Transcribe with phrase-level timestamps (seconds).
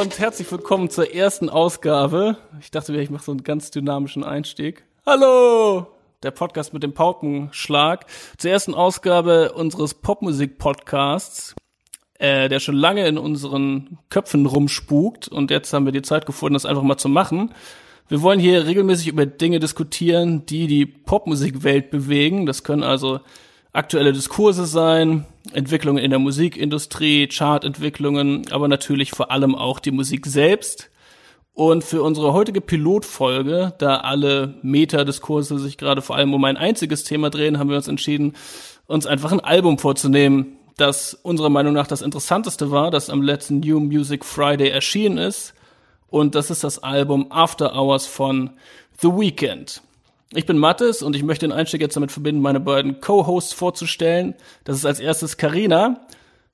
[0.00, 2.36] Und herzlich willkommen zur ersten Ausgabe.
[2.60, 4.84] Ich dachte mir, ich mache so einen ganz dynamischen Einstieg.
[5.04, 5.88] Hallo!
[6.22, 8.06] Der Podcast mit dem Paukenschlag.
[8.36, 11.56] Zur ersten Ausgabe unseres Popmusik-Podcasts,
[12.20, 15.26] äh, der schon lange in unseren Köpfen rumspukt.
[15.26, 17.52] Und jetzt haben wir die Zeit gefunden, das einfach mal zu machen.
[18.06, 22.46] Wir wollen hier regelmäßig über Dinge diskutieren, die die Popmusikwelt bewegen.
[22.46, 23.18] Das können also
[23.72, 30.26] aktuelle Diskurse sein, Entwicklungen in der Musikindustrie, Chartentwicklungen, aber natürlich vor allem auch die Musik
[30.26, 30.90] selbst.
[31.54, 37.02] Und für unsere heutige Pilotfolge, da alle Metadiskurse sich gerade vor allem um ein einziges
[37.02, 38.34] Thema drehen, haben wir uns entschieden,
[38.86, 43.58] uns einfach ein Album vorzunehmen, das unserer Meinung nach das interessanteste war, das am letzten
[43.60, 45.54] New Music Friday erschienen ist
[46.08, 48.50] und das ist das Album After Hours von
[49.00, 49.82] The Weeknd.
[50.34, 54.34] Ich bin Mattes und ich möchte den Einstieg jetzt damit verbinden, meine beiden Co-Hosts vorzustellen.
[54.64, 56.00] Das ist als erstes Karina.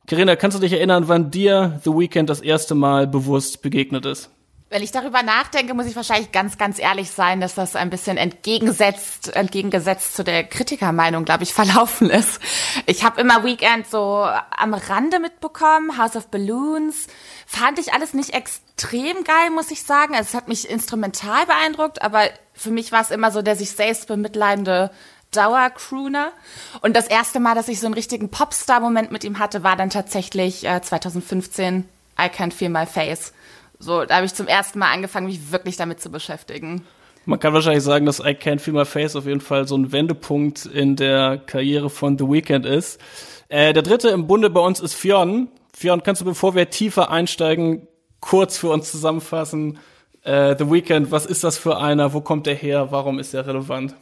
[0.07, 4.31] Karina, kannst du dich erinnern, wann dir The Weeknd das erste Mal bewusst begegnet ist?
[4.71, 8.17] Wenn ich darüber nachdenke, muss ich wahrscheinlich ganz, ganz ehrlich sein, dass das ein bisschen
[8.17, 12.41] entgegensetzt, entgegengesetzt zu der Kritikermeinung, glaube ich, verlaufen ist.
[12.87, 14.25] Ich habe immer Weekend so
[14.57, 17.09] am Rande mitbekommen, House of Balloons.
[17.47, 20.15] Fand ich alles nicht extrem geil, muss ich sagen.
[20.15, 23.73] Also es hat mich instrumental beeindruckt, aber für mich war es immer so der sich
[23.73, 24.91] selbst bemitleidende
[25.33, 26.33] Dauercrooner.
[26.81, 29.91] Und das erste Mal, dass ich so einen richtigen Popstar-Moment mit ihm hatte, war dann
[29.91, 31.89] tatsächlich äh, 2015
[32.19, 33.33] I Can't Feel My Face
[33.79, 36.87] so, da habe ich zum ersten Mal angefangen, mich wirklich damit zu beschäftigen.
[37.27, 39.93] Man kann wahrscheinlich sagen, dass I Can't Feel My Face auf jeden Fall so ein
[39.93, 43.01] Wendepunkt in der Karriere von The Weeknd ist.
[43.49, 45.49] Äh, der dritte im Bunde bei uns ist Fionn.
[45.75, 47.89] Fionn, kannst du, bevor wir tiefer einsteigen,
[48.21, 49.79] kurz für uns zusammenfassen,
[50.25, 53.47] äh, The Weeknd, was ist das für einer, wo kommt er her, warum ist er
[53.47, 53.95] relevant?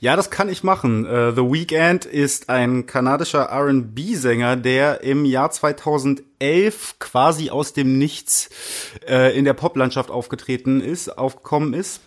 [0.00, 1.06] Ja, das kann ich machen.
[1.06, 8.48] Uh, The Weeknd ist ein kanadischer R&B-Sänger, der im Jahr 2011 quasi aus dem Nichts
[9.10, 12.00] uh, in der Poplandschaft aufgetreten ist, aufgekommen ist.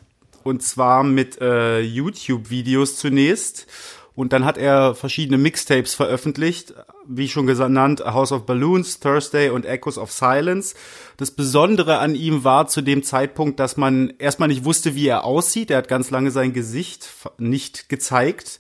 [0.44, 3.68] Und zwar mit uh, YouTube-Videos zunächst
[4.16, 6.74] und dann hat er verschiedene Mixtapes veröffentlicht,
[7.14, 10.76] wie schon genannt, House of Balloons, Thursday und Echoes of Silence.
[11.18, 15.24] Das Besondere an ihm war zu dem Zeitpunkt, dass man erstmal nicht wusste, wie er
[15.24, 15.72] aussieht.
[15.72, 18.60] Er hat ganz lange sein Gesicht nicht gezeigt.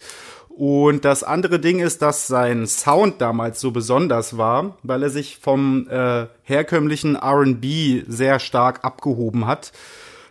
[0.50, 5.38] Und das andere Ding ist, dass sein Sound damals so besonders war, weil er sich
[5.38, 9.72] vom äh, herkömmlichen RB sehr stark abgehoben hat.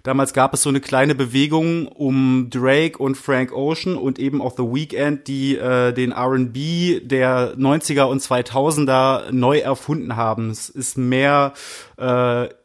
[0.03, 4.56] Damals gab es so eine kleine Bewegung um Drake und Frank Ocean und eben auch
[4.56, 10.50] The Weeknd, die äh, den R&B der 90er und 2000er neu erfunden haben.
[10.50, 11.53] Es ist mehr
[11.99, 12.05] äh,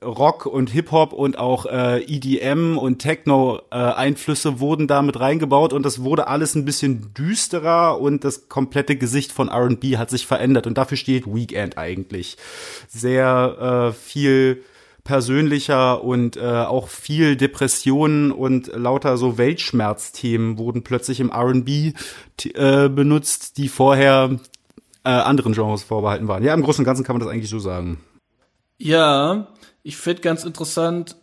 [0.04, 5.84] Rock und Hip-Hop und auch äh, EDM und Techno-Einflüsse äh, wurden da mit reingebaut und
[5.84, 10.68] das wurde alles ein bisschen düsterer und das komplette Gesicht von R&B hat sich verändert
[10.68, 12.38] und dafür steht Weekend eigentlich.
[12.88, 14.64] Sehr äh, viel
[15.06, 21.94] persönlicher und äh, auch viel Depressionen und lauter so Weltschmerzthemen wurden plötzlich im R&B
[22.56, 24.40] äh, benutzt, die vorher
[25.06, 26.44] äh, anderen Genres vorbehalten waren.
[26.44, 28.00] Ja, im Großen und Ganzen kann man das eigentlich so sagen.
[28.80, 29.48] Ja,
[29.84, 31.16] ich finde ganz interessant,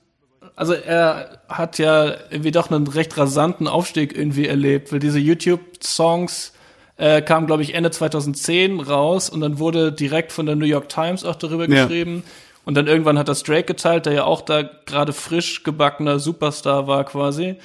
[0.54, 6.52] also er hat ja irgendwie doch einen recht rasanten Aufstieg irgendwie erlebt, weil diese YouTube-Songs
[6.98, 10.88] äh, kamen, glaube ich, Ende 2010 raus und dann wurde direkt von der New York
[10.88, 11.82] Times auch darüber ja.
[11.82, 12.22] geschrieben.
[12.64, 16.86] Und dann irgendwann hat das Drake geteilt, der ja auch da gerade frisch gebackener Superstar
[16.86, 17.56] war quasi.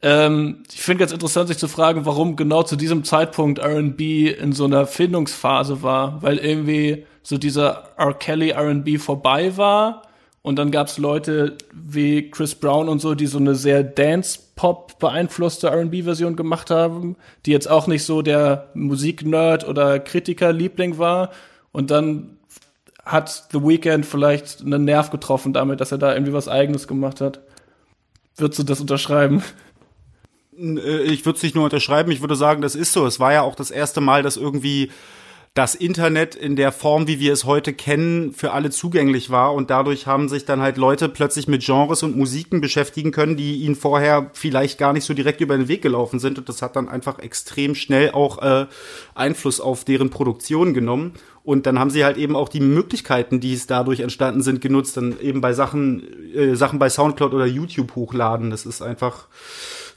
[0.00, 4.52] Ähm, ich finde ganz interessant, sich zu fragen, warum genau zu diesem Zeitpunkt R&B in
[4.52, 8.14] so einer Findungsphase war, weil irgendwie so dieser R.
[8.14, 10.02] Kelly R&B vorbei war
[10.42, 15.68] und dann gab's Leute wie Chris Brown und so, die so eine sehr Dance-Pop beeinflusste
[15.68, 21.30] R&B-Version gemacht haben, die jetzt auch nicht so der Musiknerd oder Kritiker-Liebling war
[21.72, 22.37] und dann
[23.08, 27.20] hat The Weeknd vielleicht einen Nerv getroffen damit, dass er da irgendwie was Eigenes gemacht
[27.20, 27.40] hat.
[28.36, 29.42] Würdest du das unterschreiben?
[30.58, 33.06] Äh, ich würde es nicht nur unterschreiben, ich würde sagen, das ist so.
[33.06, 34.90] Es war ja auch das erste Mal, dass irgendwie
[35.54, 39.54] das Internet in der Form, wie wir es heute kennen, für alle zugänglich war.
[39.54, 43.56] Und dadurch haben sich dann halt Leute plötzlich mit Genres und Musiken beschäftigen können, die
[43.56, 46.38] ihnen vorher vielleicht gar nicht so direkt über den Weg gelaufen sind.
[46.38, 48.66] Und das hat dann einfach extrem schnell auch äh,
[49.14, 51.14] Einfluss auf deren Produktion genommen.
[51.42, 54.96] Und dann haben sie halt eben auch die Möglichkeiten, die es dadurch entstanden sind, genutzt,
[54.96, 58.50] dann eben bei Sachen äh, Sachen bei Soundcloud oder YouTube hochladen.
[58.50, 59.28] Das ist einfach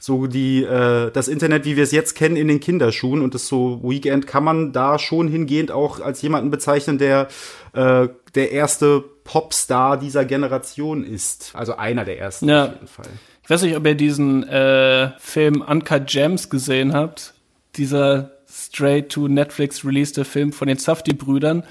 [0.02, 3.46] so die äh, das Internet, wie wir es jetzt kennen, in den Kinderschuhen und das
[3.46, 7.28] so Weekend kann man da schon hingehend auch als jemanden bezeichnen, der
[7.72, 11.52] äh, der erste Popstar dieser Generation ist.
[11.54, 12.64] Also einer der ersten ja.
[12.64, 13.06] auf jeden Fall.
[13.44, 17.34] Ich weiß nicht, ob ihr diesen äh, Film Uncut Gems gesehen habt.
[17.76, 21.62] Dieser straight to Netflix released Film von den Safdie-Brüdern,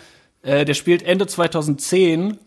[0.41, 2.39] Äh, der spielt Ende 2010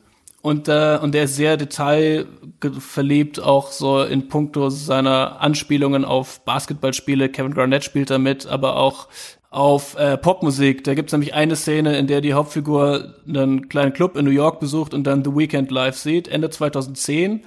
[0.44, 7.31] und, äh, und der ist sehr detailverliebt, auch so in puncto seiner Anspielungen auf Basketballspiele.
[7.31, 9.08] Kevin Garnett spielt da mit, aber auch
[9.49, 10.85] auf äh, Popmusik.
[10.85, 14.61] Da gibt's nämlich eine Szene, in der die Hauptfigur einen kleinen Club in New York
[14.61, 17.41] besucht und dann The Weekend live sieht, Ende 2010.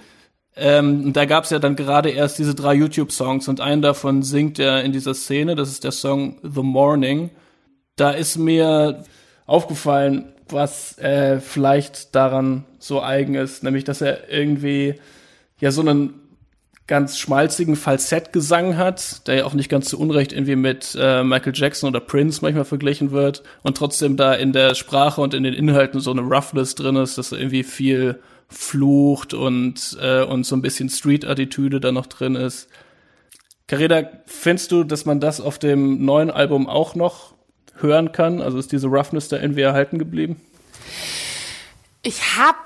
[0.55, 4.83] Ähm, da gab's ja dann gerade erst diese drei YouTube-Songs und einen davon singt er
[4.83, 5.53] in dieser Szene.
[5.53, 7.29] Das ist der Song The Morning.
[7.95, 9.03] Da ist mir
[9.45, 14.95] aufgefallen, was äh, vielleicht daran so eigen ist, nämlich dass er irgendwie
[15.59, 16.13] ja so einen
[16.87, 21.51] ganz schmalzigen Falsettgesang hat, der ja auch nicht ganz zu Unrecht irgendwie mit äh, Michael
[21.53, 25.53] Jackson oder Prince manchmal verglichen wird und trotzdem da in der Sprache und in den
[25.53, 30.55] Inhalten so eine Roughness drin ist, dass er irgendwie viel flucht und äh, und so
[30.55, 32.69] ein bisschen Street-Attitüde da noch drin ist.
[33.67, 37.33] Carina, findest du, dass man das auf dem neuen Album auch noch
[37.81, 38.41] hören kann?
[38.41, 40.41] Also ist diese Roughness da irgendwie erhalten geblieben?
[42.01, 42.57] Ich habe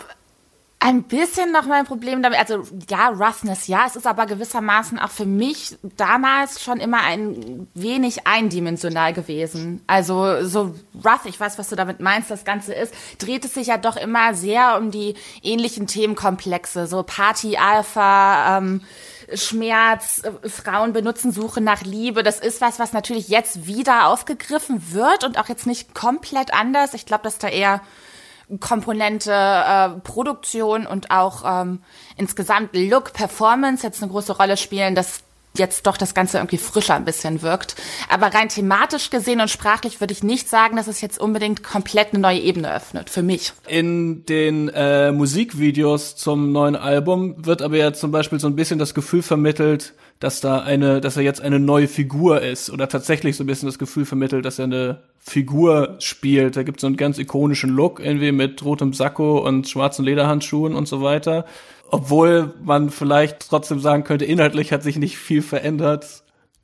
[0.83, 5.11] ein bisschen noch mein Problem damit, also ja, Roughness, ja, es ist aber gewissermaßen auch
[5.11, 9.81] für mich damals schon immer ein wenig eindimensional gewesen.
[9.85, 10.73] Also so
[11.05, 13.95] rough, ich weiß, was du damit meinst, das Ganze ist, dreht es sich ja doch
[13.95, 15.13] immer sehr um die
[15.43, 18.81] ähnlichen Themenkomplexe, so Party, Alpha, ähm,
[19.33, 22.23] Schmerz, äh, Frauen benutzen Suche nach Liebe.
[22.23, 26.93] Das ist was, was natürlich jetzt wieder aufgegriffen wird und auch jetzt nicht komplett anders.
[26.93, 27.81] Ich glaube, dass da eher
[28.59, 31.81] Komponente äh, Produktion und auch ähm,
[32.17, 35.23] insgesamt Look, Performance jetzt eine große Rolle spielen, dass
[35.57, 37.75] jetzt doch das Ganze irgendwie frischer ein bisschen wirkt.
[38.09, 42.13] Aber rein thematisch gesehen und sprachlich würde ich nicht sagen, dass es jetzt unbedingt komplett
[42.13, 43.53] eine neue Ebene öffnet, für mich.
[43.67, 48.79] In den äh, Musikvideos zum neuen Album wird aber ja zum Beispiel so ein bisschen
[48.79, 53.35] das Gefühl vermittelt, dass da eine, dass er jetzt eine neue Figur ist oder tatsächlich
[53.35, 56.55] so ein bisschen das Gefühl vermittelt, dass er eine Figur spielt.
[56.55, 60.75] Da gibt es so einen ganz ikonischen Look irgendwie mit rotem Sakko und schwarzen Lederhandschuhen
[60.75, 61.45] und so weiter.
[61.89, 66.21] Obwohl man vielleicht trotzdem sagen könnte, inhaltlich hat sich nicht viel verändert,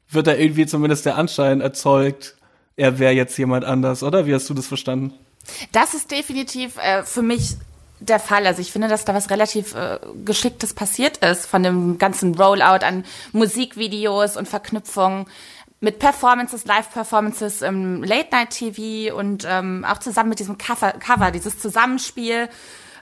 [0.08, 2.36] wird da irgendwie zumindest der Anschein erzeugt,
[2.76, 4.28] er wäre jetzt jemand anders, oder?
[4.28, 5.14] Wie hast du das verstanden?
[5.72, 7.56] Das ist definitiv äh, für mich
[8.00, 8.46] der Fall.
[8.46, 12.86] Also ich finde, dass da was relativ äh, Geschicktes passiert ist von dem ganzen Rollout
[12.86, 15.26] an Musikvideos und Verknüpfungen
[15.80, 22.50] mit Performances, Live-Performances im Late-Night-TV und ähm, auch zusammen mit diesem Cover, Cover dieses Zusammenspiel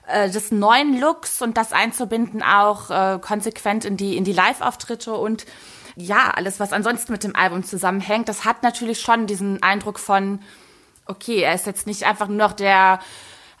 [0.06, 5.14] äh, des neuen Looks und das einzubinden auch äh, konsequent in die in die Live-Auftritte
[5.14, 5.46] und
[5.96, 8.28] ja alles was ansonsten mit dem Album zusammenhängt.
[8.28, 10.40] Das hat natürlich schon diesen Eindruck von
[11.06, 12.98] okay, er ist jetzt nicht einfach nur noch der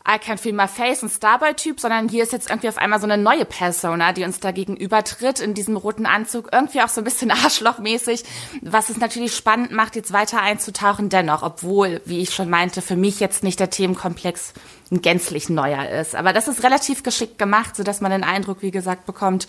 [0.08, 3.06] I Can't Feel My Face, ein Starboy-Typ, sondern hier ist jetzt irgendwie auf einmal so
[3.06, 7.00] eine neue Persona, die uns da gegenüber tritt in diesem roten Anzug, irgendwie auch so
[7.00, 8.24] ein bisschen arschlochmäßig,
[8.62, 12.94] was es natürlich spannend macht, jetzt weiter einzutauchen dennoch, obwohl, wie ich schon meinte, für
[12.94, 14.54] mich jetzt nicht der Themenkomplex
[14.92, 16.14] ein gänzlich neuer ist.
[16.14, 19.48] Aber das ist relativ geschickt gemacht, so dass man den Eindruck, wie gesagt, bekommt,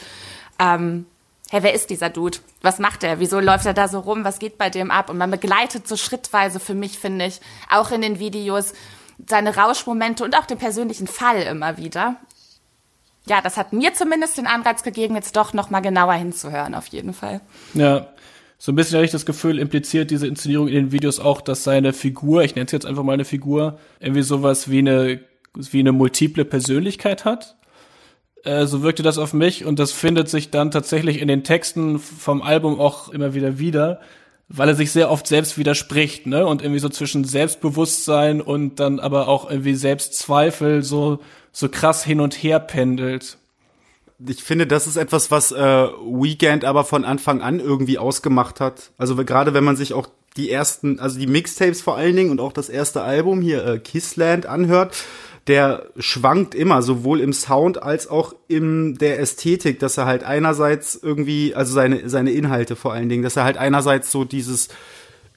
[0.57, 1.05] ähm,
[1.51, 2.39] hey, wer ist dieser Dude?
[2.61, 3.19] Was macht er?
[3.19, 4.23] Wieso läuft er da so rum?
[4.23, 5.11] Was geht bei dem ab?
[5.11, 8.73] Und man begleitet so schrittweise für mich, finde ich, auch in den Videos,
[9.25, 12.17] seine Rauschmomente und auch den persönlichen Fall immer wieder.
[13.27, 16.87] Ja, das hat mir zumindest den Anreiz gegeben, jetzt doch noch mal genauer hinzuhören, auf
[16.87, 17.41] jeden Fall.
[17.73, 18.07] Ja,
[18.57, 21.63] so ein bisschen habe ich das Gefühl, impliziert diese Inszenierung in den Videos auch, dass
[21.63, 25.19] seine Figur, ich nenne es jetzt einfach mal eine Figur, irgendwie sowas wie eine,
[25.55, 27.57] wie eine multiple Persönlichkeit hat.
[28.43, 31.99] Äh, so wirkte das auf mich und das findet sich dann tatsächlich in den Texten
[31.99, 33.99] vom Album auch immer wieder wieder
[34.49, 36.45] weil er sich sehr oft selbst widerspricht, ne?
[36.45, 41.19] Und irgendwie so zwischen Selbstbewusstsein und dann aber auch irgendwie Selbstzweifel so,
[41.51, 43.37] so krass hin und her pendelt.
[44.25, 48.91] Ich finde, das ist etwas, was äh, Weekend aber von Anfang an irgendwie ausgemacht hat.
[48.97, 52.39] Also gerade wenn man sich auch die ersten, also die Mixtapes vor allen Dingen und
[52.39, 54.95] auch das erste Album hier äh, Kissland anhört,
[55.47, 60.99] der schwankt immer, sowohl im Sound als auch in der Ästhetik, dass er halt einerseits
[61.01, 64.67] irgendwie, also seine, seine Inhalte vor allen Dingen, dass er halt einerseits so dieses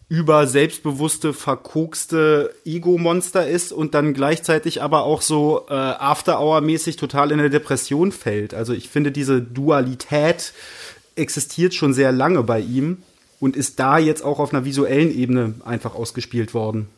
[0.09, 7.39] über selbstbewusste, verkokste Ego-Monster ist und dann gleichzeitig aber auch so äh, After-Hour-mäßig total in
[7.39, 8.53] der Depression fällt.
[8.53, 10.53] Also ich finde, diese Dualität
[11.15, 12.99] existiert schon sehr lange bei ihm
[13.39, 16.89] und ist da jetzt auch auf einer visuellen Ebene einfach ausgespielt worden.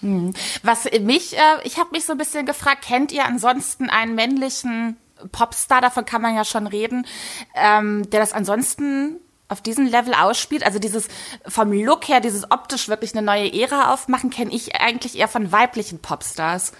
[0.00, 0.34] Hm.
[0.62, 4.96] Was mich, äh, ich habe mich so ein bisschen gefragt, kennt ihr ansonsten einen männlichen
[5.32, 7.06] Popstar, davon kann man ja schon reden,
[7.54, 9.16] ähm, der das ansonsten
[9.48, 10.64] auf diesem Level ausspielt.
[10.64, 11.08] Also dieses
[11.46, 15.52] vom Look her, dieses optisch wirklich eine neue Ära aufmachen, kenne ich eigentlich eher von
[15.52, 16.72] weiblichen Popstars.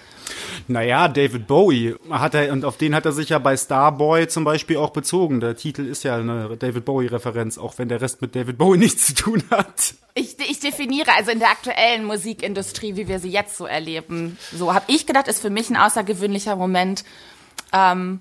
[0.66, 4.42] Naja, David Bowie hat er, und auf den hat er sich ja bei Starboy zum
[4.42, 5.40] Beispiel auch bezogen.
[5.40, 9.06] Der Titel ist ja eine David Bowie-Referenz, auch wenn der Rest mit David Bowie nichts
[9.06, 9.94] zu tun hat.
[10.14, 14.38] Ich, ich definiere also in der aktuellen Musikindustrie, wie wir sie jetzt so erleben.
[14.52, 17.04] So habe ich gedacht, ist für mich ein außergewöhnlicher Moment.
[17.73, 18.20] Ähm,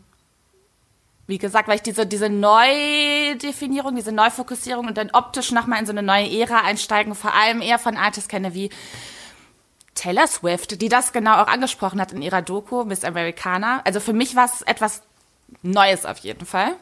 [1.27, 5.91] wie gesagt, weil ich diese, diese Neudefinierung, diese Neufokussierung und dann optisch nochmal in so
[5.91, 8.69] eine neue Ära einsteigen, vor allem eher von Artists kenne wie
[9.95, 13.81] Taylor Swift, die das genau auch angesprochen hat in ihrer Doku Miss Americana.
[13.85, 15.01] Also für mich war es etwas
[15.63, 16.73] Neues auf jeden Fall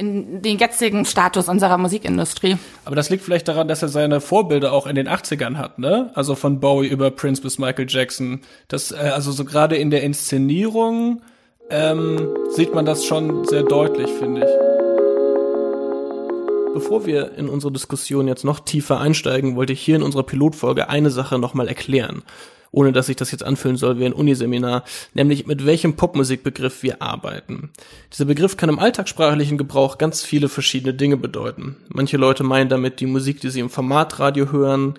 [0.00, 2.56] in den jetzigen Status unserer Musikindustrie.
[2.86, 6.10] Aber das liegt vielleicht daran, dass er seine Vorbilder auch in den 80ern hat, ne?
[6.14, 8.40] Also von Bowie über Prince bis Michael Jackson.
[8.68, 11.20] Das, äh, also so gerade in der Inszenierung
[11.70, 14.50] ähm, sieht man das schon sehr deutlich, finde ich.
[16.74, 20.88] Bevor wir in unsere Diskussion jetzt noch tiefer einsteigen, wollte ich hier in unserer Pilotfolge
[20.88, 22.22] eine Sache nochmal erklären
[22.72, 24.84] ohne dass ich das jetzt anfühlen soll wie ein Uniseminar,
[25.14, 27.70] nämlich mit welchem Popmusikbegriff wir arbeiten.
[28.12, 31.76] Dieser Begriff kann im alltagssprachlichen Gebrauch ganz viele verschiedene Dinge bedeuten.
[31.88, 34.94] Manche Leute meinen damit die Musik, die sie im Formatradio hören,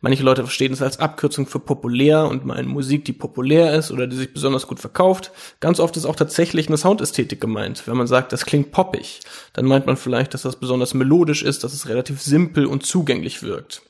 [0.00, 4.06] manche Leute verstehen es als Abkürzung für populär und meinen Musik, die populär ist oder
[4.06, 5.32] die sich besonders gut verkauft.
[5.60, 7.86] Ganz oft ist auch tatsächlich eine Soundästhetik gemeint.
[7.86, 9.20] Wenn man sagt, das klingt poppig,
[9.54, 13.42] dann meint man vielleicht, dass das besonders melodisch ist, dass es relativ simpel und zugänglich
[13.42, 13.82] wirkt.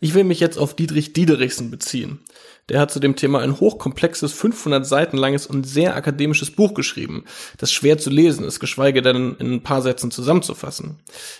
[0.00, 2.20] Ich will mich jetzt auf Dietrich Diederichsen beziehen.
[2.68, 7.24] Der hat zu dem Thema ein hochkomplexes, 500 Seiten langes und sehr akademisches Buch geschrieben,
[7.56, 10.98] das schwer zu lesen ist, geschweige denn in ein paar Sätzen zusammenzufassen.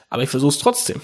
[0.08, 1.00] Aber ich versuche es trotzdem.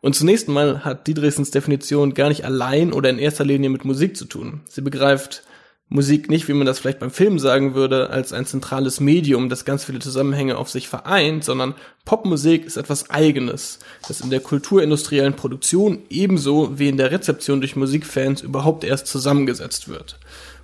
[0.00, 4.16] Und zunächst mal hat Diederichsens Definition gar nicht allein oder in erster Linie mit Musik
[4.16, 4.60] zu tun.
[4.68, 5.42] Sie begreift
[5.88, 9.64] Musik nicht, wie man das vielleicht beim Film sagen würde, als ein zentrales Medium, das
[9.64, 11.74] ganz viele Zusammenhänge auf sich vereint, sondern
[12.04, 13.78] Popmusik ist etwas Eigenes,
[14.08, 19.88] das in der kulturindustriellen Produktion ebenso wie in der Rezeption durch Musikfans überhaupt erst zusammengesetzt
[19.88, 20.18] wird.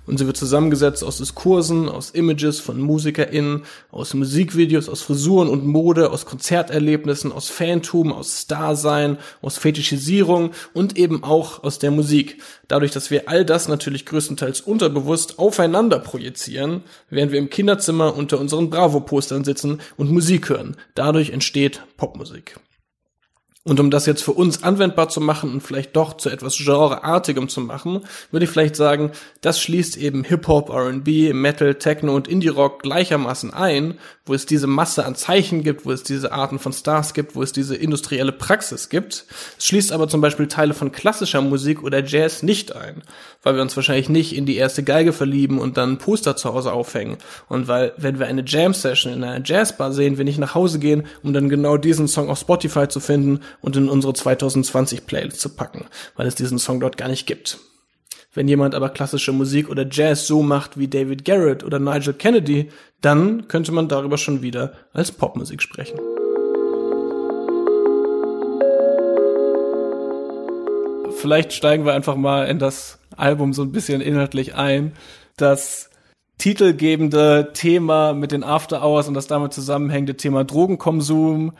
[0.05, 5.65] Und sie wird zusammengesetzt aus Diskursen, aus Images von MusikerInnen, aus Musikvideos, aus Frisuren und
[5.65, 12.41] Mode, aus Konzerterlebnissen, aus Fantum, aus Starsein, aus Fetischisierung und eben auch aus der Musik.
[12.67, 18.39] Dadurch, dass wir all das natürlich größtenteils unterbewusst aufeinander projizieren, während wir im Kinderzimmer unter
[18.39, 20.75] unseren Bravo-Postern sitzen und Musik hören.
[20.95, 22.59] Dadurch entsteht Popmusik.
[23.65, 27.47] Und um das jetzt für uns anwendbar zu machen und vielleicht doch zu etwas Genreartigem
[27.47, 32.81] zu machen, würde ich vielleicht sagen, das schließt eben Hip-Hop, R&B, Metal, Techno und Indie-Rock
[32.81, 37.13] gleichermaßen ein, wo es diese Masse an Zeichen gibt, wo es diese Arten von Stars
[37.13, 39.25] gibt, wo es diese industrielle Praxis gibt.
[39.57, 43.01] Es schließt aber zum Beispiel Teile von klassischer Musik oder Jazz nicht ein,
[43.43, 46.53] weil wir uns wahrscheinlich nicht in die erste Geige verlieben und dann ein Poster zu
[46.53, 47.17] Hause aufhängen.
[47.47, 51.05] Und weil, wenn wir eine Jam-Session in einer Jazzbar sehen, wir nicht nach Hause gehen,
[51.23, 55.49] um dann genau diesen Song auf Spotify zu finden und in unsere 2020 Playlist zu
[55.49, 57.59] packen, weil es diesen Song dort gar nicht gibt.
[58.33, 62.71] Wenn jemand aber klassische Musik oder Jazz so macht wie David Garrett oder Nigel Kennedy,
[63.01, 65.99] dann könnte man darüber schon wieder als Popmusik sprechen.
[71.15, 74.93] Vielleicht steigen wir einfach mal in das Album so ein bisschen inhaltlich ein.
[75.37, 75.89] Das
[76.37, 81.53] titelgebende Thema mit den After Hours und das damit zusammenhängende Thema Drogenkonsum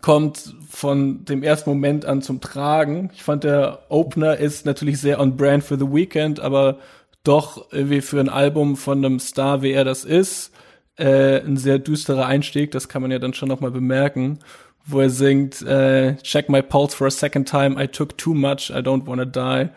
[0.00, 3.10] kommt von dem ersten Moment an zum Tragen.
[3.14, 6.78] Ich fand der Opener ist natürlich sehr on brand für The Weeknd, aber
[7.22, 10.52] doch irgendwie für ein Album von einem Star, wie er das ist,
[10.96, 12.70] äh, ein sehr düsterer Einstieg.
[12.70, 14.38] Das kann man ja dann schon noch mal bemerken,
[14.84, 17.82] wo er singt äh, Check my pulse for a second time.
[17.82, 18.70] I took too much.
[18.70, 19.70] I don't wanna die.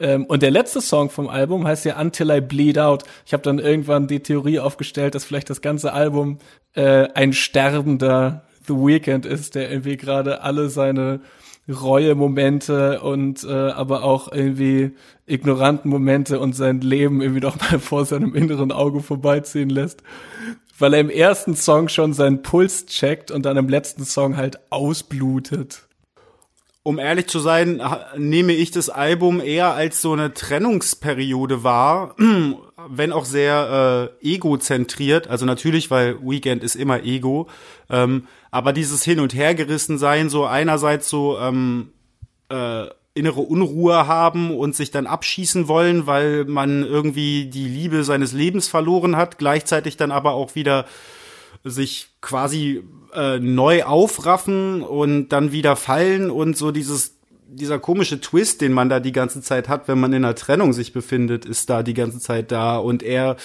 [0.00, 3.04] Ähm, und der letzte Song vom Album heißt ja Until I Bleed Out.
[3.26, 6.38] Ich habe dann irgendwann die Theorie aufgestellt, dass vielleicht das ganze Album
[6.74, 11.20] äh, ein sterbender The Weeknd ist, der irgendwie gerade alle seine
[11.68, 14.92] Reue-Momente und äh, aber auch irgendwie
[15.26, 20.02] ignoranten Momente und sein Leben irgendwie doch mal vor seinem inneren Auge vorbeiziehen lässt.
[20.78, 24.58] Weil er im ersten Song schon seinen Puls checkt und dann im letzten Song halt
[24.70, 25.86] ausblutet.
[26.82, 27.82] Um ehrlich zu sein,
[28.16, 32.16] nehme ich das Album eher als so eine Trennungsperiode wahr,
[32.88, 35.28] wenn auch sehr äh, egozentriert.
[35.28, 37.48] Also natürlich, weil Weekend ist immer Ego.
[37.88, 41.92] Ähm, aber dieses Hin- und Hergerissen sein, so einerseits so ähm,
[42.48, 48.32] äh, innere Unruhe haben und sich dann abschießen wollen, weil man irgendwie die Liebe seines
[48.32, 50.86] Lebens verloren hat, gleichzeitig dann aber auch wieder
[51.64, 52.82] sich quasi
[53.14, 57.19] äh, neu aufraffen und dann wieder fallen und so dieses
[57.52, 60.72] dieser komische Twist, den man da die ganze Zeit hat, wenn man in einer Trennung
[60.72, 63.36] sich befindet, ist da die ganze Zeit da und er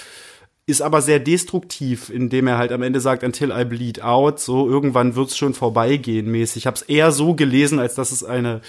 [0.67, 4.67] ist aber sehr destruktiv, indem er halt am Ende sagt, until I bleed out, so
[4.67, 6.63] irgendwann wird's schon vorbeigehen mäßig.
[6.63, 8.61] Ich habe es eher so gelesen, als dass es eine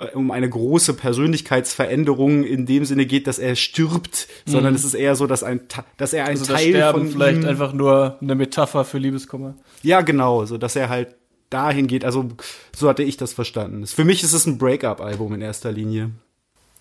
[0.00, 4.50] äh, um eine große Persönlichkeitsveränderung in dem Sinne geht, dass er stirbt, mhm.
[4.50, 5.60] sondern es ist eher so, dass ein
[5.96, 9.54] dass er ein also Teil das von vielleicht ihm, einfach nur eine Metapher für Liebeskummer.
[9.82, 11.17] Ja, genau, so dass er halt
[11.50, 12.04] dahin geht.
[12.04, 12.28] Also
[12.74, 13.86] so hatte ich das verstanden.
[13.86, 16.12] Für mich ist es ein Break-up-Album in erster Linie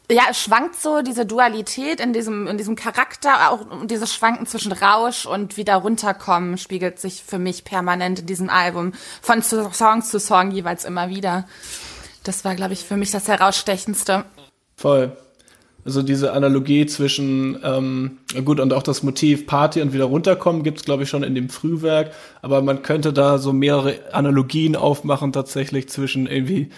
[0.09, 4.71] ja, es schwankt so diese Dualität in diesem, in diesem Charakter, auch dieses Schwanken zwischen
[4.71, 8.93] Rausch und wieder runterkommen, spiegelt sich für mich permanent in diesem Album.
[9.21, 11.45] Von Song zu Song jeweils immer wieder.
[12.23, 14.23] Das war, glaube ich, für mich das herausstechendste.
[14.75, 15.15] Voll.
[15.87, 20.83] Also diese Analogie zwischen, ähm, gut, und auch das Motiv Party und wieder runterkommen gibt's
[20.83, 22.11] glaube ich, schon in dem Frühwerk.
[22.41, 26.71] Aber man könnte da so mehrere Analogien aufmachen tatsächlich zwischen irgendwie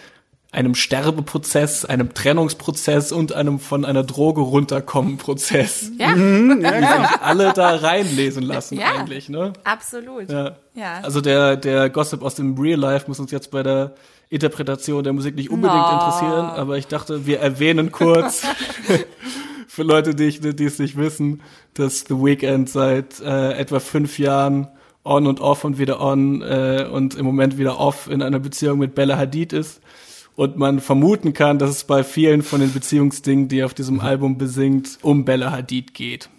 [0.51, 5.91] einem Sterbeprozess, einem Trennungsprozess und einem von einer Droge runterkommen Prozess.
[5.97, 6.09] Ja.
[6.09, 7.09] Mhm, ja, ja.
[7.23, 9.53] alle da reinlesen lassen ja, eigentlich, ne?
[9.63, 10.29] Absolut.
[10.29, 10.57] Ja.
[10.75, 10.99] ja.
[11.01, 13.95] Also der, der Gossip aus dem Real Life muss uns jetzt bei der
[14.29, 15.93] Interpretation der Musik nicht unbedingt no.
[15.93, 18.45] interessieren, aber ich dachte, wir erwähnen kurz
[19.67, 21.41] für Leute, die, ich, die es nicht wissen,
[21.73, 24.67] dass The Weeknd seit äh, etwa fünf Jahren
[25.03, 28.77] on und off und wieder on äh, und im Moment wieder off in einer Beziehung
[28.79, 29.81] mit Bella Hadid ist
[30.35, 33.95] und man vermuten kann, dass es bei vielen von den Beziehungsdingen, die er auf diesem
[33.95, 34.01] mhm.
[34.01, 36.29] Album besingt, um Bella Hadid geht.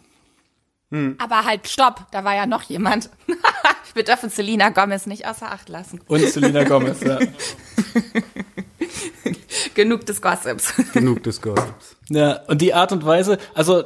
[0.90, 1.16] Hm.
[1.18, 3.10] Aber halt, stopp, da war ja noch jemand.
[3.94, 6.00] Wir dürfen Selena Gomez nicht außer Acht lassen.
[6.06, 7.18] Und Selena Gomez, ja.
[9.74, 10.74] Genug des Gossips.
[10.92, 11.96] Genug des Gossips.
[12.08, 13.84] Ja, und die Art und Weise, also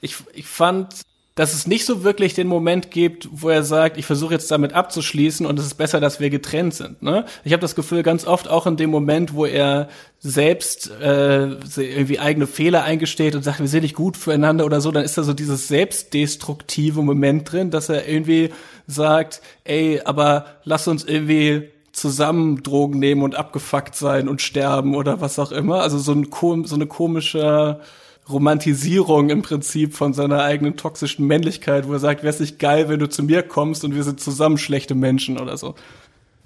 [0.00, 0.94] ich, ich fand
[1.36, 4.72] dass es nicht so wirklich den Moment gibt, wo er sagt, ich versuche jetzt damit
[4.72, 7.02] abzuschließen und es ist besser, dass wir getrennt sind.
[7.02, 7.26] Ne?
[7.44, 9.88] Ich habe das Gefühl, ganz oft auch in dem Moment, wo er
[10.18, 14.90] selbst äh, irgendwie eigene Fehler eingesteht und sagt, wir sind nicht gut füreinander oder so,
[14.90, 18.48] dann ist da so dieses selbstdestruktive Moment drin, dass er irgendwie
[18.86, 25.20] sagt, ey, aber lass uns irgendwie zusammen Drogen nehmen und abgefuckt sein und sterben oder
[25.20, 25.82] was auch immer.
[25.82, 27.80] Also so, ein, so eine komische
[28.28, 32.88] Romantisierung im Prinzip von seiner eigenen toxischen Männlichkeit, wo er sagt, wäre es nicht geil,
[32.88, 35.74] wenn du zu mir kommst und wir sind zusammen schlechte Menschen oder so.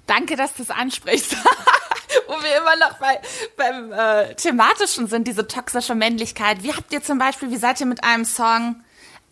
[0.05, 1.35] Danke, dass du es ansprichst.
[2.27, 3.19] wo wir immer noch bei,
[3.57, 6.63] beim äh, thematischen sind, diese toxische Männlichkeit.
[6.63, 8.83] Wie habt ihr zum Beispiel, wie seid ihr mit einem Song,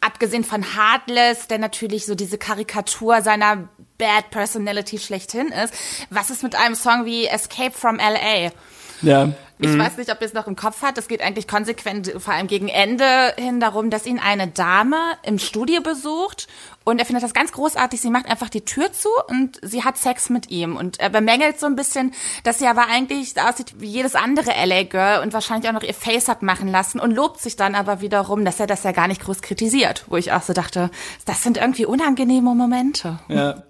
[0.01, 5.73] abgesehen von Heartless, der natürlich so diese Karikatur seiner Bad Personality schlechthin ist,
[6.09, 8.51] was ist mit einem Song wie Escape from LA?
[9.01, 9.29] Ja.
[9.61, 9.79] Ich mhm.
[9.79, 10.97] weiß nicht, ob ihr es noch im Kopf hat.
[10.97, 15.37] Es geht eigentlich konsequent, vor allem gegen Ende hin darum, dass ihn eine Dame im
[15.37, 16.47] Studio besucht
[16.85, 17.99] und er findet das ganz großartig.
[17.99, 21.59] Sie macht einfach die Tür zu und sie hat Sex mit ihm und er bemängelt
[21.59, 22.13] so ein bisschen,
[22.45, 25.93] dass sie aber eigentlich aussieht wie jedes andere LA Girl und wahrscheinlich auch noch ihr
[25.93, 29.09] Face hat machen lassen und lobt sich dann aber wiederum, dass er das ja gar
[29.09, 30.89] nicht groß kritisiert, wo ich auch so dachte,
[31.25, 33.19] das sind irgendwie unangenehme Momente.
[33.27, 33.61] Ja.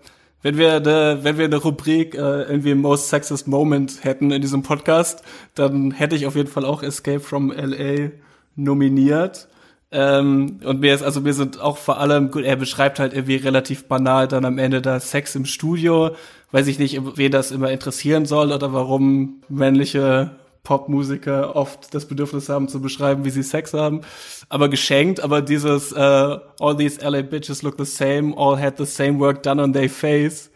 [0.42, 4.64] Wenn wir eine, wenn wir eine Rubrik äh, irgendwie Most Sexist Moment hätten in diesem
[4.64, 5.22] Podcast,
[5.54, 8.12] dann hätte ich auf jeden Fall auch Escape from LA
[8.56, 9.50] nominiert.
[9.92, 13.38] Ähm, und mir ist, also mir sind auch vor allem, gut, er beschreibt halt irgendwie
[13.38, 16.12] relativ banal dann am Ende da Sex im Studio.
[16.52, 20.32] Weiß ich nicht, wen das immer interessieren soll oder warum männliche
[20.64, 24.02] Popmusiker oft das Bedürfnis haben zu beschreiben, wie sie Sex haben.
[24.50, 28.86] Aber geschenkt, aber dieses uh, All these LA bitches look the same, all had the
[28.86, 30.50] same work done on their face,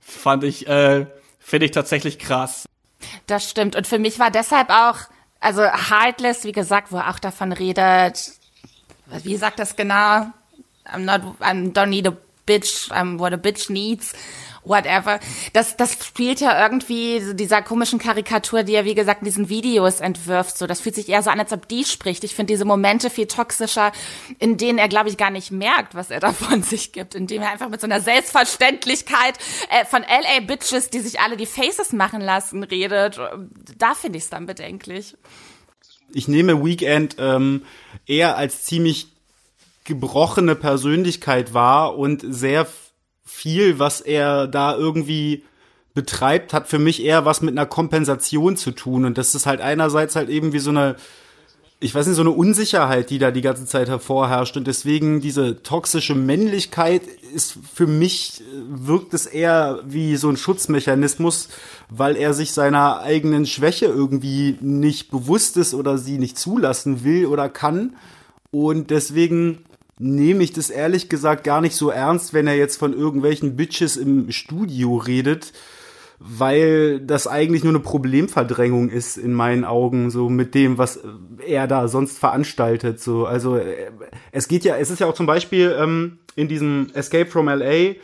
[0.00, 1.06] fand ich, äh,
[1.38, 2.66] finde ich tatsächlich krass.
[3.26, 3.76] Das stimmt.
[3.76, 4.96] Und für mich war deshalb auch,
[5.40, 8.32] also Heartless, wie gesagt, wo er auch davon redet,
[9.22, 10.26] wie sagt das genau?
[10.86, 14.14] I'm not, I don't need a bitch, I'm what a bitch needs
[14.64, 15.20] whatever.
[15.52, 19.48] Das, das spielt ja irgendwie so dieser komischen Karikatur, die er, wie gesagt, in diesen
[19.48, 20.58] Videos entwirft.
[20.58, 22.24] So, das fühlt sich eher so an, als ob die spricht.
[22.24, 23.92] Ich finde diese Momente viel toxischer,
[24.38, 27.42] in denen er, glaube ich, gar nicht merkt, was er da von sich gibt, indem
[27.42, 29.38] er einfach mit so einer Selbstverständlichkeit
[29.70, 33.18] äh, von LA Bitches, die sich alle die Faces machen lassen, redet.
[33.78, 35.16] Da finde ich es dann bedenklich.
[36.12, 37.62] Ich nehme Weekend ähm,
[38.06, 39.08] eher als ziemlich
[39.84, 42.66] gebrochene Persönlichkeit wahr und sehr
[43.30, 45.44] viel, was er da irgendwie
[45.94, 49.04] betreibt, hat für mich eher was mit einer Kompensation zu tun.
[49.04, 50.96] Und das ist halt einerseits halt eben wie so eine,
[51.80, 54.56] ich weiß nicht, so eine Unsicherheit, die da die ganze Zeit hervorherrscht.
[54.56, 57.02] Und deswegen diese toxische Männlichkeit
[57.34, 61.48] ist für mich, wirkt es eher wie so ein Schutzmechanismus,
[61.88, 67.26] weil er sich seiner eigenen Schwäche irgendwie nicht bewusst ist oder sie nicht zulassen will
[67.26, 67.96] oder kann.
[68.50, 69.64] Und deswegen
[70.00, 73.98] nehme ich das ehrlich gesagt gar nicht so ernst, wenn er jetzt von irgendwelchen Bitches
[73.98, 75.52] im Studio redet,
[76.18, 81.00] weil das eigentlich nur eine Problemverdrängung ist in meinen Augen, so mit dem, was
[81.46, 82.98] er da sonst veranstaltet.
[83.00, 83.90] So, also äh,
[84.32, 87.96] es geht ja, es ist ja auch zum Beispiel ähm, in diesem Escape from LA,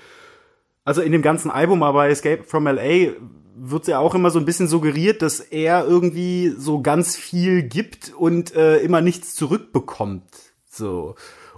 [0.84, 3.12] also in dem ganzen Album, aber Escape from LA
[3.56, 8.12] wird ja auch immer so ein bisschen suggeriert, dass er irgendwie so ganz viel gibt
[8.14, 10.24] und äh, immer nichts zurückbekommt.
[10.70, 11.14] So.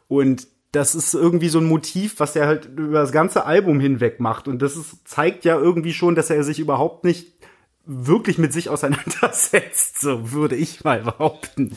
[0.09, 4.21] Und das ist irgendwie so ein Motiv, was er halt über das ganze Album hinweg
[4.21, 4.49] macht.
[4.49, 7.33] Und das ist, zeigt ja irgendwie schon, dass er sich überhaupt nicht
[7.85, 11.77] wirklich mit sich auseinandersetzt, so würde ich mal behaupten.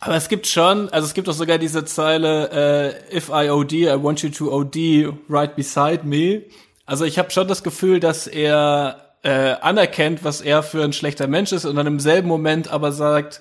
[0.00, 3.72] Aber es gibt schon, also es gibt auch sogar diese Zeile, äh, if I OD,
[3.72, 6.42] I want you to OD right beside me.
[6.86, 11.26] Also ich habe schon das Gefühl, dass er äh, anerkennt, was er für ein schlechter
[11.26, 13.40] Mensch ist und dann im selben Moment aber sagt,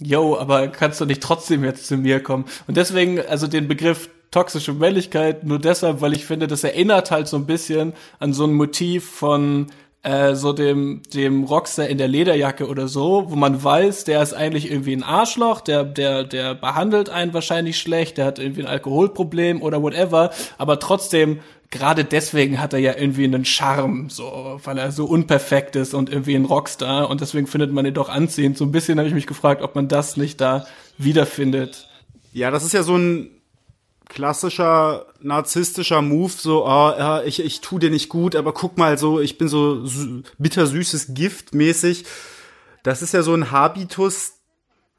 [0.00, 2.44] yo, aber kannst du nicht trotzdem jetzt zu mir kommen?
[2.66, 7.28] Und deswegen, also den Begriff toxische Männlichkeit nur deshalb, weil ich finde, das erinnert halt
[7.28, 9.68] so ein bisschen an so ein Motiv von
[10.02, 14.34] äh, so dem dem Rockstar in der Lederjacke oder so, wo man weiß, der ist
[14.34, 18.68] eigentlich irgendwie ein Arschloch, der der der behandelt einen wahrscheinlich schlecht, der hat irgendwie ein
[18.68, 24.78] Alkoholproblem oder whatever, aber trotzdem gerade deswegen hat er ja irgendwie einen Charme, so, weil
[24.78, 28.56] er so unperfekt ist und irgendwie ein Rockstar und deswegen findet man ihn doch anziehend.
[28.56, 31.88] So ein bisschen habe ich mich gefragt, ob man das nicht da wiederfindet.
[32.32, 33.30] Ja, das ist ja so ein
[34.08, 38.96] klassischer narzisstischer Move, so, ah, ja, ich, ich tu dir nicht gut, aber guck mal,
[38.96, 39.84] so, ich bin so
[40.38, 42.04] bittersüßes Gift mäßig.
[42.82, 44.34] Das ist ja so ein Habitus,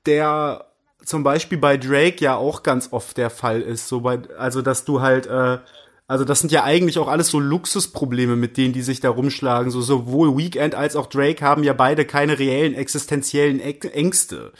[0.05, 0.65] der
[1.03, 3.87] zum Beispiel bei Drake ja auch ganz oft der Fall ist.
[3.87, 5.57] So bei, also dass du halt äh,
[6.09, 9.69] also das sind ja eigentlich auch alles so Luxusprobleme, mit denen die sich da rumschlagen.
[9.69, 14.51] So sowohl Weekend als auch Drake haben ja beide keine reellen existenziellen Ängste.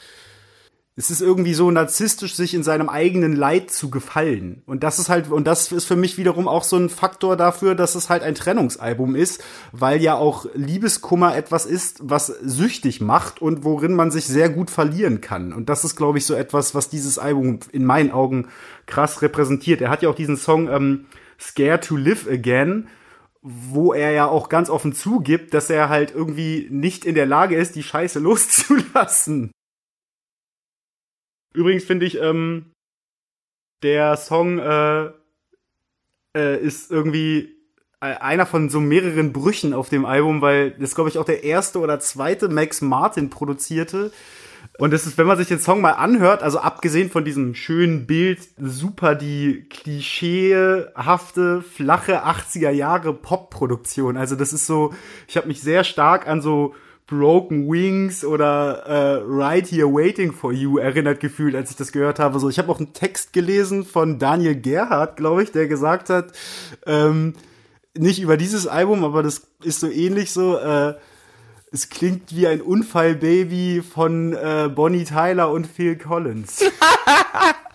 [0.94, 4.62] Es ist irgendwie so narzisstisch, sich in seinem eigenen Leid zu gefallen.
[4.66, 7.74] Und das ist halt, und das ist für mich wiederum auch so ein Faktor dafür,
[7.74, 13.42] dass es halt ein Trennungsalbum ist, weil ja auch Liebeskummer etwas ist, was süchtig macht
[13.42, 15.52] und worin man sich sehr gut verlieren kann.
[15.52, 18.46] Und das ist, glaube ich, so etwas, was dieses Album in meinen Augen
[18.86, 19.80] krass repräsentiert.
[19.80, 21.06] Er hat ja auch diesen Song, ähm,
[21.40, 22.88] Scared to Live Again,
[23.42, 27.56] wo er ja auch ganz offen zugibt, dass er halt irgendwie nicht in der Lage
[27.56, 29.50] ist, die Scheiße loszulassen.
[31.52, 32.72] Übrigens finde ich, ähm,
[33.82, 35.10] der Song äh,
[36.36, 37.56] äh, ist irgendwie
[38.00, 41.44] äh, einer von so mehreren Brüchen auf dem Album, weil das glaube ich auch der
[41.44, 44.12] erste oder zweite Max Martin produzierte.
[44.78, 48.06] Und es ist, wenn man sich den Song mal anhört, also abgesehen von diesem schönen
[48.06, 54.16] Bild, super die klischeehafte, flache 80er Jahre Pop-Produktion.
[54.16, 54.94] Also das ist so,
[55.28, 56.74] ich habe mich sehr stark an so
[57.06, 62.18] Broken Wings oder äh, Right Here Waiting for You erinnert gefühlt, als ich das gehört
[62.18, 62.38] habe.
[62.38, 66.32] So, ich habe auch einen Text gelesen von Daniel Gerhardt, glaube ich, der gesagt hat,
[66.86, 67.34] ähm,
[67.98, 70.56] nicht über dieses Album, aber das ist so ähnlich so.
[70.56, 70.94] Äh,
[71.72, 76.64] es klingt wie ein Unfallbaby von äh, Bonnie Tyler und Phil Collins.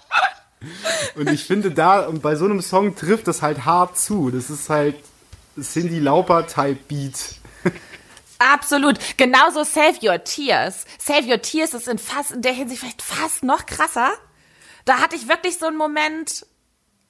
[1.15, 4.31] und ich finde da, und bei so einem Song trifft das halt hart zu.
[4.31, 4.95] Das ist halt
[5.61, 7.35] Cindy Lauper-Type Beat.
[8.39, 8.99] Absolut.
[9.15, 10.85] Genauso Save Your Tears.
[10.99, 14.11] Save Your Tears ist in fast, in der Hinsicht vielleicht fast noch krasser.
[14.83, 16.45] Da hatte ich wirklich so einen Moment,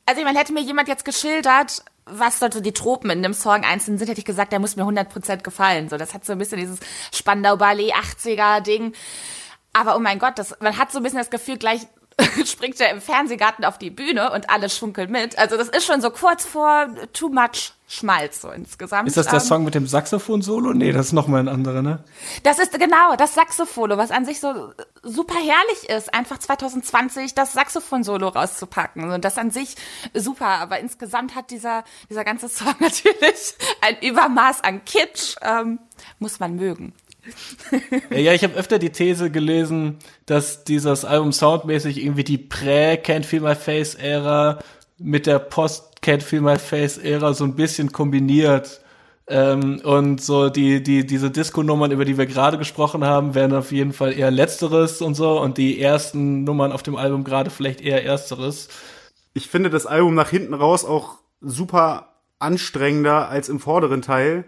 [0.06, 3.63] also ich meine, hätte mir jemand jetzt geschildert, was sollte die Tropen in dem Song
[3.63, 5.89] einzeln sind, hätte ich gesagt, der muss mir 100% gefallen.
[5.89, 6.80] So, das hat so ein bisschen dieses
[7.13, 8.94] Spandau Ballet 80er Ding.
[9.74, 11.88] Aber oh mein Gott, das, man hat so ein bisschen das Gefühl, gleich
[12.45, 15.38] springt er im Fernsehgarten auf die Bühne und alle schunkeln mit.
[15.38, 19.08] Also das ist schon so kurz vor too much Schmalz so insgesamt.
[19.08, 20.73] Ist das der ähm, Song mit dem Saxophon-Solo?
[20.73, 22.04] Nee, das ist nochmal ein anderer, ne?
[22.41, 24.73] Das ist genau das Saxophon, was an sich so
[25.04, 29.12] super herrlich ist, einfach 2020 das Saxophon-Solo rauszupacken.
[29.12, 29.75] Und das an sich
[30.15, 35.80] super, aber insgesamt hat dieser, dieser ganze Song natürlich ein Übermaß an Kitsch, ähm,
[36.17, 36.93] muss man mögen.
[38.11, 43.41] Ja, ich habe öfter die These gelesen, dass dieses Album soundmäßig irgendwie die Prä-Can't Feel
[43.41, 44.59] My Face-Ära
[44.97, 48.81] mit der Post-Can't Feel My Face-Ära so ein bisschen kombiniert.
[49.27, 53.71] Ähm, und so die, die, diese Disco-Nummern, über die wir gerade gesprochen haben, werden auf
[53.71, 57.81] jeden Fall eher letzteres und so und die ersten Nummern auf dem Album gerade vielleicht
[57.81, 58.67] eher ersteres.
[59.33, 64.45] Ich finde das Album nach hinten raus auch super anstrengender als im vorderen Teil.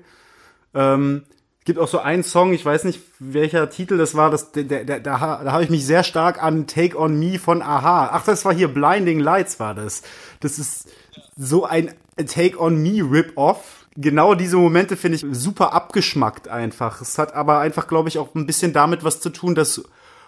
[0.76, 1.24] Ähm,
[1.68, 4.86] gibt auch so einen Song, ich weiß nicht, welcher Titel das war, das, der, der,
[4.86, 8.10] der, da, da habe ich mich sehr stark an Take On Me von Aha.
[8.14, 10.02] Ach, das war hier Blinding Lights war das.
[10.40, 10.88] Das ist
[11.36, 13.86] so ein Take On Me Rip-Off.
[13.98, 17.02] Genau diese Momente finde ich super abgeschmackt einfach.
[17.02, 19.84] Es hat aber einfach, glaube ich, auch ein bisschen damit was zu tun, dass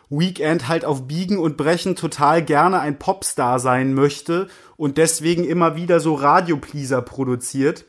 [0.10, 5.78] Weekend halt auf Biegen und Brechen total gerne ein Popstar sein möchte und deswegen immer
[5.78, 7.86] wieder so Radiopleaser produziert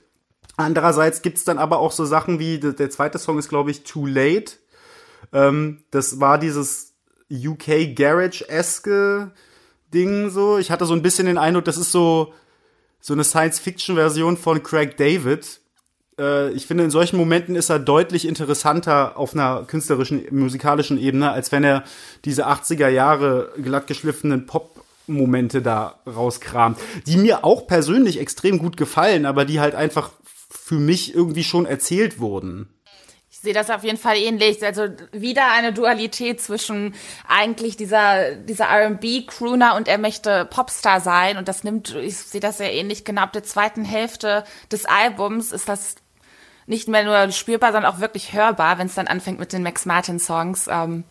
[0.61, 3.83] Andererseits gibt's dann aber auch so Sachen wie, der, der zweite Song ist, glaube ich,
[3.85, 4.53] Too Late.
[5.33, 6.95] Ähm, das war dieses
[7.31, 9.31] UK Garage-eske
[9.93, 10.59] Ding so.
[10.59, 12.33] Ich hatte so ein bisschen den Eindruck, das ist so,
[13.01, 15.61] so eine Science-Fiction-Version von Craig David.
[16.19, 21.31] Äh, ich finde, in solchen Momenten ist er deutlich interessanter auf einer künstlerischen, musikalischen Ebene,
[21.31, 21.85] als wenn er
[22.25, 29.27] diese 80er Jahre glattgeschliffenen Pop Momente da rauskramt, die mir auch persönlich extrem gut gefallen,
[29.27, 30.13] aber die halt einfach
[30.71, 32.73] für mich irgendwie schon erzählt wurden.
[33.29, 34.65] Ich sehe das auf jeden Fall ähnlich.
[34.65, 36.95] Also wieder eine Dualität zwischen
[37.27, 41.39] eigentlich dieser, dieser R&B-Crooner und er möchte Popstar sein.
[41.39, 45.51] Und das nimmt, ich sehe das sehr ähnlich, genau ab der zweiten Hälfte des Albums
[45.51, 45.97] ist das
[46.67, 49.87] nicht mehr nur spürbar, sondern auch wirklich hörbar, wenn es dann anfängt mit den Max
[49.87, 50.69] Martin-Songs.
[50.71, 51.03] Ähm,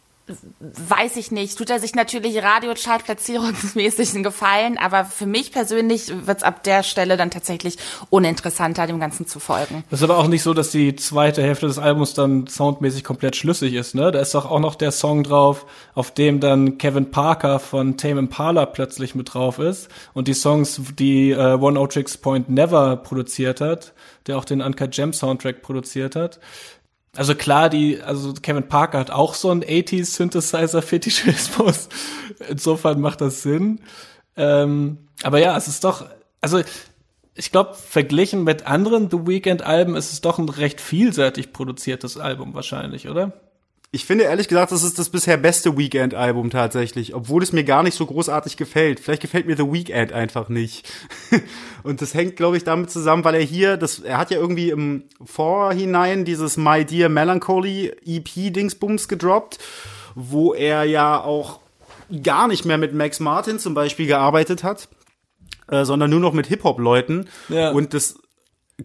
[0.59, 1.57] weiß ich nicht.
[1.57, 7.17] Tut er sich natürlich Radiochart-platzierungsmäßig einen Gefallen, aber für mich persönlich wird's ab der Stelle
[7.17, 7.77] dann tatsächlich
[8.09, 9.83] uninteressanter, dem Ganzen zu folgen.
[9.89, 13.35] Das ist aber auch nicht so, dass die zweite Hälfte des Albums dann soundmäßig komplett
[13.35, 14.11] schlüssig ist, ne?
[14.11, 15.65] Da ist doch auch noch der Song drauf,
[15.95, 20.81] auf dem dann Kevin Parker von Tame Impala plötzlich mit drauf ist und die Songs,
[20.97, 23.93] die äh, One Otrix Point Never produziert hat,
[24.27, 26.39] der auch den Uncut Gem Soundtrack produziert hat,
[27.15, 31.89] also klar, die, also Kevin Parker hat auch so einen 80s Synthesizer-Fetischismus.
[32.49, 33.81] Insofern macht das Sinn.
[34.35, 36.05] Ähm, aber ja, es ist doch,
[36.41, 36.61] also
[37.33, 42.53] ich glaube, verglichen mit anderen The Weeknd-Alben ist es doch ein recht vielseitig produziertes Album
[42.53, 43.33] wahrscheinlich, oder?
[43.91, 47.81] Ich finde ehrlich gesagt, das ist das bisher beste Weekend-Album tatsächlich, obwohl es mir gar
[47.81, 48.99] nicht so großartig gefällt.
[48.99, 50.87] Vielleicht gefällt mir The Weekend einfach nicht.
[51.83, 54.69] Und das hängt, glaube ich, damit zusammen, weil er hier, das, er hat ja irgendwie
[54.69, 59.57] im Vorhinein dieses My Dear Melancholy EP-Dingsbums gedroppt,
[60.13, 61.59] wo er ja auch
[62.21, 64.87] gar nicht mehr mit Max Martin zum Beispiel gearbeitet hat,
[65.67, 67.27] äh, sondern nur noch mit Hip-Hop-Leuten.
[67.47, 67.71] Ja.
[67.71, 68.19] Und das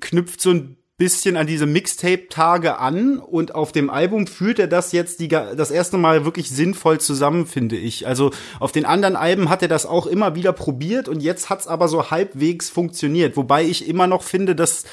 [0.00, 4.92] knüpft so ein bisschen an diese Mixtape-Tage an und auf dem Album führt er das
[4.92, 8.06] jetzt die, das erste Mal wirklich sinnvoll zusammen, finde ich.
[8.06, 8.30] Also
[8.60, 11.88] auf den anderen Alben hat er das auch immer wieder probiert und jetzt hat's aber
[11.88, 13.36] so halbwegs funktioniert.
[13.36, 14.84] Wobei ich immer noch finde, dass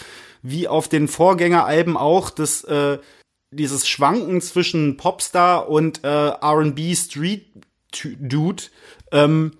[0.41, 2.97] wie auf den Vorgängeralben auch, dass äh,
[3.51, 7.45] dieses Schwanken zwischen Popstar und äh, R&B Street
[7.91, 8.63] Dude
[9.11, 9.51] ähm,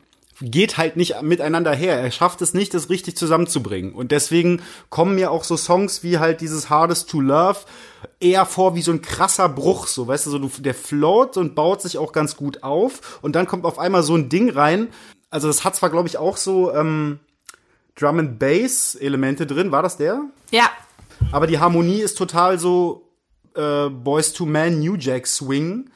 [0.42, 2.00] geht halt nicht miteinander her.
[2.00, 3.94] Er schafft es nicht, das richtig zusammenzubringen.
[3.94, 7.60] Und deswegen kommen mir auch so Songs wie halt dieses Hardest to Love
[8.20, 11.82] eher vor wie so ein krasser Bruch, so, weißt du, so der float und baut
[11.82, 14.88] sich auch ganz gut auf und dann kommt auf einmal so ein Ding rein.
[15.30, 17.20] Also das hat zwar, glaube ich, auch so ähm,
[17.96, 19.72] Drum and Bass Elemente drin.
[19.72, 20.22] War das der?
[20.52, 20.70] Ja.
[21.32, 23.10] Aber die Harmonie ist total so
[23.56, 25.90] äh, Boys to Man New Jack Swing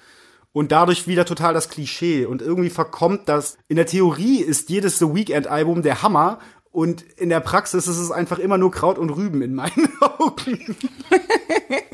[0.55, 3.57] und dadurch wieder total das Klischee und irgendwie verkommt das.
[3.67, 6.39] In der Theorie ist jedes The Weekend Album der Hammer
[6.71, 10.77] und in der Praxis ist es einfach immer nur Kraut und Rüben in meinen Augen.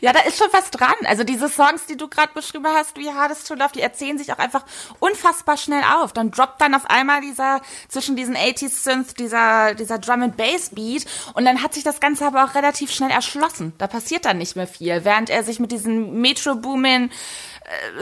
[0.00, 0.94] Ja, da ist schon was dran.
[1.04, 4.32] Also diese Songs, die du gerade beschrieben hast, wie Hardest to Love, die erzählen sich
[4.32, 4.64] auch einfach
[5.00, 6.12] unfassbar schnell auf.
[6.12, 10.70] Dann droppt dann auf einmal dieser zwischen diesen 80s Synth, dieser dieser Drum and Bass
[10.70, 13.72] Beat und dann hat sich das Ganze aber auch relativ schnell erschlossen.
[13.78, 17.10] Da passiert dann nicht mehr viel, während er sich mit diesen Metro Boomin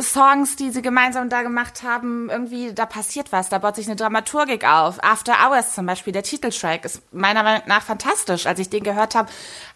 [0.01, 3.97] Songs, die sie gemeinsam da gemacht haben, irgendwie, da passiert was, da baut sich eine
[3.97, 5.03] Dramaturgik auf.
[5.03, 8.47] After Hours zum Beispiel, der Titeltrack, ist meiner Meinung nach fantastisch.
[8.47, 9.29] Als ich den gehört habe,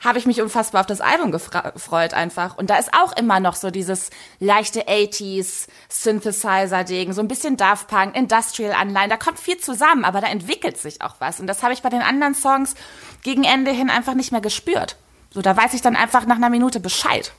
[0.04, 2.56] habe ich mich unfassbar auf das Album gefreut einfach.
[2.56, 7.88] Und da ist auch immer noch so dieses leichte 80s Synthesizer-Ding, so ein bisschen Daft
[7.88, 11.40] Punk, Industrial-Anleihen, da kommt viel zusammen, aber da entwickelt sich auch was.
[11.40, 12.74] Und das habe ich bei den anderen Songs
[13.22, 14.96] gegen Ende hin einfach nicht mehr gespürt.
[15.30, 17.32] So, da weiß ich dann einfach nach einer Minute Bescheid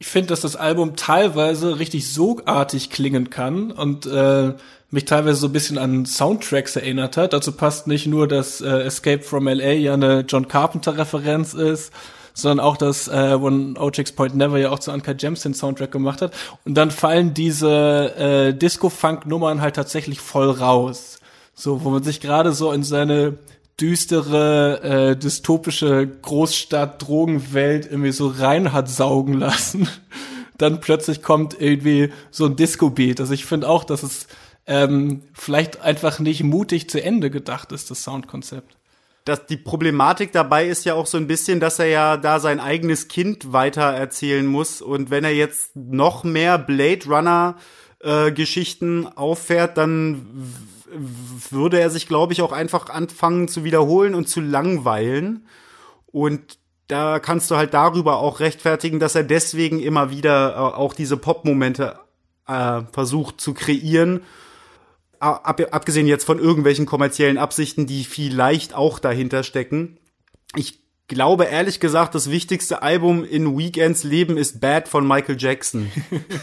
[0.00, 4.54] ich finde, dass das Album teilweise richtig sogartig klingen kann und äh,
[4.90, 7.34] mich teilweise so ein bisschen an Soundtracks erinnert hat.
[7.34, 11.92] Dazu passt nicht nur, dass äh, Escape from LA ja eine John Carpenter-Referenz ist,
[12.32, 15.92] sondern auch, dass äh, One Ochix Point Never ja auch zu Uncut Gems den Soundtrack
[15.92, 16.32] gemacht hat.
[16.64, 21.20] Und dann fallen diese äh, Disco-Funk-Nummern halt tatsächlich voll raus.
[21.54, 23.36] So, wo man sich gerade so in seine
[23.80, 29.88] düstere, äh, dystopische Großstadt-Drogenwelt irgendwie so rein hat saugen lassen.
[30.58, 33.20] Dann plötzlich kommt irgendwie so ein Disco-Beat.
[33.20, 34.26] Also ich finde auch, dass es
[34.66, 38.76] ähm, vielleicht einfach nicht mutig zu Ende gedacht ist, das Soundkonzept.
[39.24, 42.60] Das, die Problematik dabei ist ja auch so ein bisschen, dass er ja da sein
[42.60, 44.82] eigenes Kind weiter erzählen muss.
[44.82, 47.56] Und wenn er jetzt noch mehr Blade Runner
[48.00, 50.26] äh, Geschichten auffährt, dann
[50.92, 55.46] würde er sich, glaube ich, auch einfach anfangen zu wiederholen und zu langweilen.
[56.06, 60.94] Und da kannst du halt darüber auch rechtfertigen, dass er deswegen immer wieder äh, auch
[60.94, 61.98] diese Pop-Momente
[62.46, 64.22] äh, versucht zu kreieren.
[65.20, 69.98] Ab, abgesehen jetzt von irgendwelchen kommerziellen Absichten, die vielleicht auch dahinter stecken.
[70.56, 75.90] ich glaube ehrlich gesagt, das wichtigste Album in Weekends Leben ist Bad von Michael Jackson.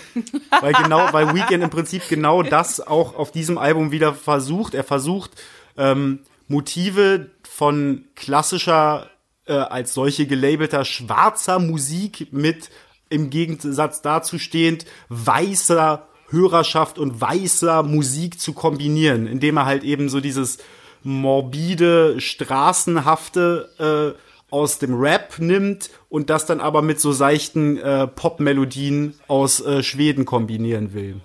[0.62, 4.75] weil genau, weil Weekend im Prinzip genau das auch auf diesem Album wieder versucht.
[4.75, 5.32] Er versucht,
[5.77, 9.10] ähm, Motive von klassischer,
[9.45, 12.69] äh, als solche gelabelter schwarzer Musik mit
[13.10, 20.10] im Gegensatz dazu stehend weißer Hörerschaft und weißer Musik zu kombinieren, indem er halt eben
[20.10, 20.58] so dieses
[21.03, 28.08] morbide, straßenhafte äh, aus dem Rap nimmt und das dann aber mit so seichten äh,
[28.08, 31.22] Pop-Melodien aus äh, Schweden kombinieren will.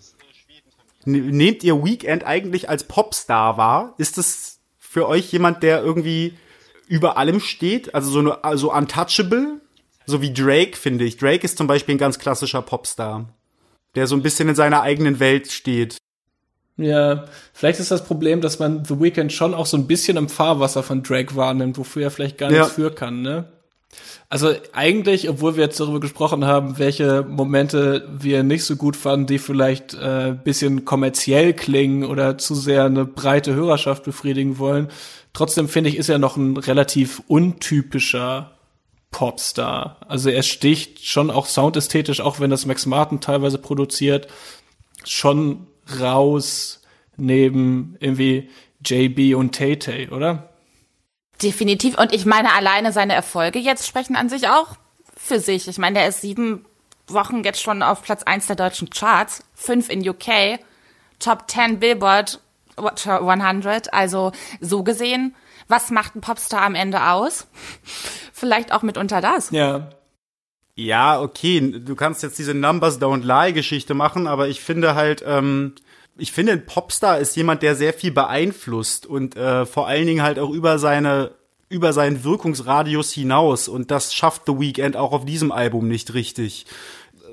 [1.05, 3.95] Nehmt ihr Weekend eigentlich als Popstar wahr?
[3.99, 6.35] Ist es für euch jemand, der irgendwie
[6.87, 7.95] über allem steht?
[7.95, 9.61] Also so eine, also untouchable?
[10.07, 11.17] So wie Drake, finde ich.
[11.17, 13.29] Drake ist zum Beispiel ein ganz klassischer Popstar,
[13.95, 15.99] der so ein bisschen in seiner eigenen Welt steht.
[16.77, 20.29] Ja, vielleicht ist das Problem, dass man The Weeknd schon auch so ein bisschen im
[20.29, 22.61] Fahrwasser von Drake wahrnimmt, wofür er vielleicht gar ja.
[22.61, 23.45] nichts für kann, ne?
[24.31, 29.27] Also eigentlich, obwohl wir jetzt darüber gesprochen haben, welche Momente wir nicht so gut fanden,
[29.27, 34.89] die vielleicht äh, bisschen kommerziell klingen oder zu sehr eine breite Hörerschaft befriedigen wollen,
[35.35, 38.53] trotzdem finde ich, ist er noch ein relativ untypischer
[39.11, 39.99] Popstar.
[40.09, 44.29] Also er sticht schon auch soundästhetisch, auch wenn das Max Martin teilweise produziert,
[45.05, 45.67] schon
[46.00, 46.83] raus
[47.16, 48.50] neben irgendwie
[48.85, 50.50] JB und Tay Tay, oder?
[51.42, 51.98] Definitiv.
[51.98, 54.76] Und ich meine, alleine seine Erfolge jetzt sprechen an sich auch
[55.16, 55.68] für sich.
[55.68, 56.64] Ich meine, der ist sieben
[57.09, 60.59] Wochen jetzt schon auf Platz eins der deutschen Charts, fünf in UK,
[61.18, 62.40] Top 10 Billboard
[62.76, 63.92] 100.
[63.92, 65.35] Also so gesehen,
[65.68, 67.46] was macht ein Popstar am Ende aus?
[68.33, 69.50] Vielleicht auch mitunter das.
[69.50, 69.90] Ja.
[70.83, 75.23] Ja, okay, du kannst jetzt diese Numbers Don't Lie Geschichte machen, aber ich finde halt,
[75.25, 75.75] ähm,
[76.18, 80.23] ich finde, ein Popstar ist jemand, der sehr viel beeinflusst und äh, vor allen Dingen
[80.23, 81.33] halt auch über seine
[81.68, 86.66] über seinen Wirkungsradius hinaus und das schafft The Weeknd auch auf diesem Album nicht richtig.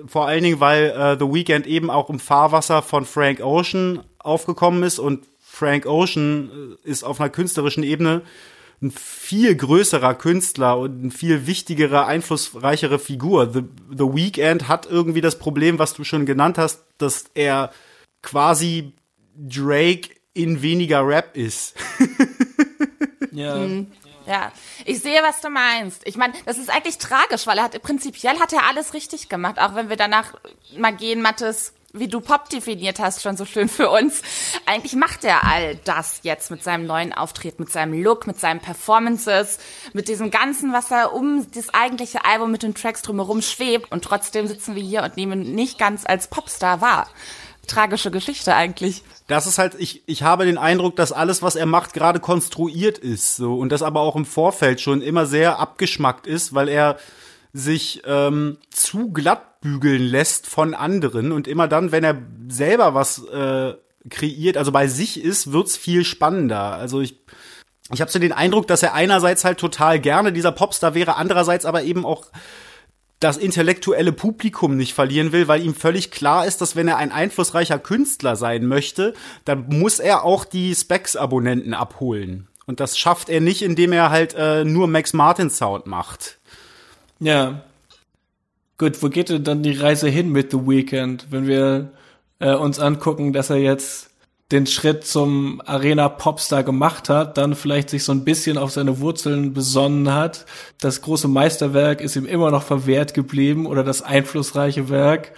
[0.05, 4.83] Vor allen Dingen, weil äh, The Weeknd eben auch im Fahrwasser von Frank Ocean aufgekommen
[4.83, 8.21] ist und Frank Ocean äh, ist auf einer künstlerischen Ebene
[8.81, 13.51] ein viel größerer Künstler und ein viel wichtigere, einflussreichere Figur.
[13.51, 17.71] The, The Weeknd hat irgendwie das Problem, was du schon genannt hast, dass er
[18.21, 18.93] quasi
[19.35, 21.75] Drake in weniger Rap ist.
[23.31, 23.55] ja.
[23.55, 23.91] Mhm.
[24.25, 24.51] Ja,
[24.85, 26.05] ich sehe, was du meinst.
[26.05, 29.57] Ich meine, das ist eigentlich tragisch, weil er hat prinzipiell hat er alles richtig gemacht,
[29.57, 30.35] auch wenn wir danach
[30.77, 34.21] mal gehen, Mattes, wie du Pop definiert hast, schon so schön für uns.
[34.65, 38.59] Eigentlich macht er all das jetzt mit seinem neuen Auftritt, mit seinem Look, mit seinen
[38.59, 39.59] Performances,
[39.93, 43.91] mit diesem ganzen, was er um das eigentliche Album mit den Tracks drumherum schwebt.
[43.91, 47.07] Und trotzdem sitzen wir hier und nehmen nicht ganz als Popstar wahr
[47.69, 49.03] tragische Geschichte eigentlich.
[49.27, 52.97] Das ist halt, ich, ich habe den Eindruck, dass alles, was er macht, gerade konstruiert
[52.97, 56.97] ist, so, und das aber auch im Vorfeld schon immer sehr abgeschmackt ist, weil er
[57.53, 63.23] sich ähm, zu glatt bügeln lässt von anderen und immer dann, wenn er selber was
[63.25, 63.73] äh,
[64.09, 66.73] kreiert, also bei sich ist, wird's viel spannender.
[66.75, 67.19] Also ich
[67.91, 71.65] ich habe so den Eindruck, dass er einerseits halt total gerne dieser Popstar wäre, andererseits
[71.65, 72.25] aber eben auch
[73.19, 77.11] das intellektuelle Publikum nicht verlieren will, weil ihm völlig klar ist, dass wenn er ein
[77.11, 82.47] einflussreicher Künstler sein möchte, dann muss er auch die Specs-Abonnenten abholen.
[82.65, 86.38] Und das schafft er nicht, indem er halt äh, nur Max Martin Sound macht.
[87.19, 87.63] Ja.
[88.77, 91.91] Gut, wo geht denn dann die Reise hin mit The Weeknd, wenn wir
[92.39, 94.09] äh, uns angucken, dass er jetzt
[94.51, 98.99] den Schritt zum Arena Popstar gemacht hat, dann vielleicht sich so ein bisschen auf seine
[98.99, 100.45] Wurzeln besonnen hat.
[100.79, 105.33] Das große Meisterwerk ist ihm immer noch verwehrt geblieben oder das einflussreiche Werk.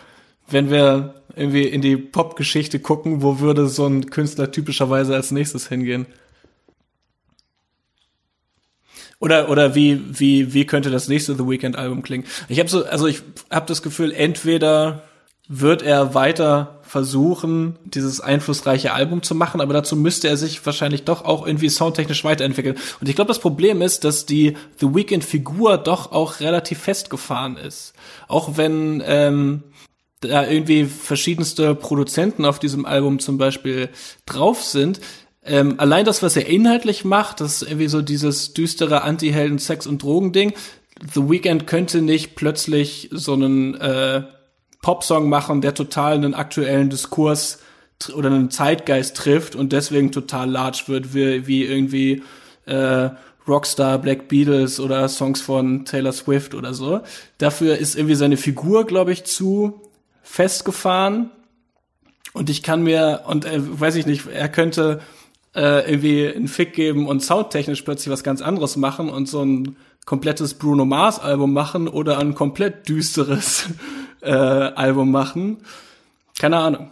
[0.47, 5.67] Wenn wir irgendwie in die Popgeschichte gucken, wo würde so ein Künstler typischerweise als nächstes
[5.67, 6.05] hingehen?
[9.21, 12.25] Oder oder wie wie wie könnte das nächste The Weekend Album klingen?
[12.49, 15.03] Ich habe so also ich habe das Gefühl entweder
[15.47, 21.03] wird er weiter versuchen, dieses einflussreiche Album zu machen, aber dazu müsste er sich wahrscheinlich
[21.03, 22.77] doch auch irgendwie soundtechnisch weiterentwickeln.
[22.99, 27.93] Und ich glaube, das Problem ist, dass die The Weeknd-Figur doch auch relativ festgefahren ist.
[28.27, 29.63] Auch wenn ähm,
[30.21, 33.89] da irgendwie verschiedenste Produzenten auf diesem Album zum Beispiel
[34.25, 35.01] drauf sind,
[35.43, 40.03] ähm, allein das, was er inhaltlich macht, das ist irgendwie so dieses düstere Anti-Helden-Sex- und
[40.03, 40.53] Drogending.
[41.13, 44.23] The Weeknd könnte nicht plötzlich so einen äh,
[44.81, 47.59] Popsong machen, der total einen aktuellen Diskurs
[48.15, 52.23] oder einen Zeitgeist trifft und deswegen total large wird, wie, wie irgendwie
[52.65, 53.09] äh,
[53.47, 57.01] Rockstar, Black Beatles oder Songs von Taylor Swift oder so.
[57.37, 59.81] Dafür ist irgendwie seine Figur, glaube ich, zu
[60.21, 61.31] festgefahren.
[62.33, 65.01] Und ich kann mir, und äh, weiß ich nicht, er könnte
[65.55, 69.75] äh, irgendwie einen Fick geben und soundtechnisch plötzlich was ganz anderes machen und so ein
[70.05, 73.69] komplettes Bruno Mars Album machen oder ein komplett düsteres
[74.21, 75.57] äh, Album machen.
[76.39, 76.91] Keine Ahnung.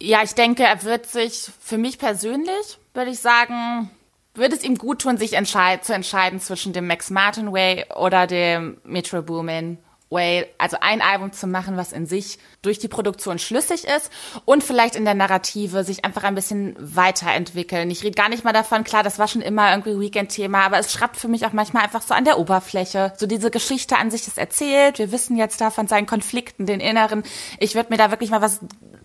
[0.00, 3.90] Ja, ich denke, er wird sich für mich persönlich, würde ich sagen,
[4.34, 8.26] würde es ihm gut tun, sich entscheid zu entscheiden zwischen dem Max Martin Way oder
[8.26, 9.78] dem Metro Boomin
[10.08, 14.10] Way, also ein Album zu machen, was in sich durch die Produktion schlüssig ist
[14.44, 17.90] und vielleicht in der Narrative sich einfach ein bisschen weiterentwickeln.
[17.90, 20.92] Ich rede gar nicht mal davon, klar, das war schon immer irgendwie Weekend-Thema, aber es
[20.92, 23.14] schrappt für mich auch manchmal einfach so an der Oberfläche.
[23.16, 26.78] So diese Geschichte an sich ist erzählt, wir wissen jetzt da von seinen Konflikten, den
[26.78, 27.24] inneren.
[27.58, 28.60] Ich würde mir da wirklich mal was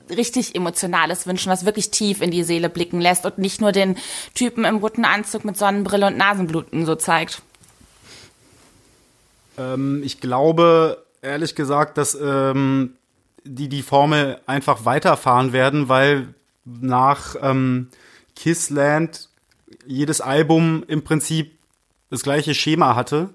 [0.10, 3.98] richtig Emotionales wünschen, was wirklich tief in die Seele blicken lässt und nicht nur den
[4.36, 7.42] Typen im roten Anzug mit Sonnenbrille und Nasenbluten so zeigt.
[9.58, 12.96] Ähm, ich glaube, ehrlich gesagt, dass ähm,
[13.44, 16.34] die die Formel einfach weiterfahren werden, weil
[16.66, 17.90] nach ähm,
[18.36, 19.30] Kissland
[19.86, 21.58] jedes Album im Prinzip
[22.10, 23.30] das gleiche Schema hatte.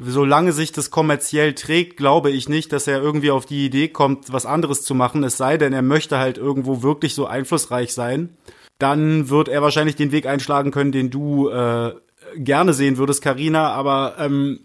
[0.00, 4.32] Solange sich das kommerziell trägt, glaube ich nicht, dass er irgendwie auf die Idee kommt,
[4.32, 5.24] was anderes zu machen.
[5.24, 8.36] Es sei denn, er möchte halt irgendwo wirklich so einflussreich sein.
[8.78, 11.94] Dann wird er wahrscheinlich den Weg einschlagen können, den du äh,
[12.36, 13.72] gerne sehen würdest, Karina.
[13.72, 14.60] Aber ähm,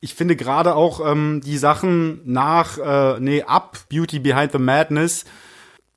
[0.00, 5.24] ich finde gerade auch ähm, die Sachen nach, äh, nee, ab Beauty Behind the Madness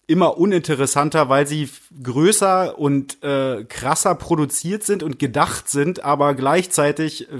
[0.07, 1.69] immer uninteressanter, weil sie
[2.03, 7.37] größer und äh, krasser produziert sind und gedacht sind, aber gleichzeitig äh,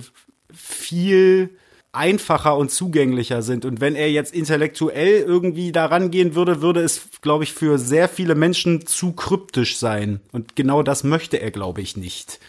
[0.53, 1.57] viel
[1.93, 3.65] einfacher und zugänglicher sind.
[3.65, 8.07] Und wenn er jetzt intellektuell irgendwie daran gehen würde, würde es, glaube ich, für sehr
[8.07, 10.21] viele Menschen zu kryptisch sein.
[10.31, 12.39] Und genau das möchte er, glaube ich, nicht.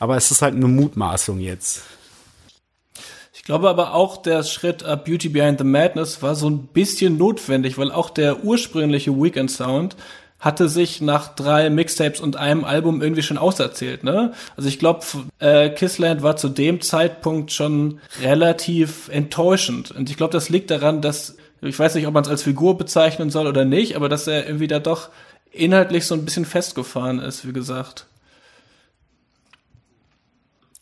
[0.00, 1.84] Aber es ist halt eine Mutmaßung jetzt.
[3.44, 7.18] Ich glaube aber auch, der Schritt ab Beauty Behind the Madness war so ein bisschen
[7.18, 9.96] notwendig, weil auch der ursprüngliche Weekend Sound
[10.40, 14.32] hatte sich nach drei Mixtapes und einem Album irgendwie schon auserzählt, ne?
[14.56, 15.04] Also ich glaube,
[15.40, 19.90] äh, Kissland war zu dem Zeitpunkt schon relativ enttäuschend.
[19.90, 22.78] Und ich glaube, das liegt daran, dass, ich weiß nicht, ob man es als Figur
[22.78, 25.10] bezeichnen soll oder nicht, aber dass er irgendwie da doch
[25.52, 28.06] inhaltlich so ein bisschen festgefahren ist, wie gesagt.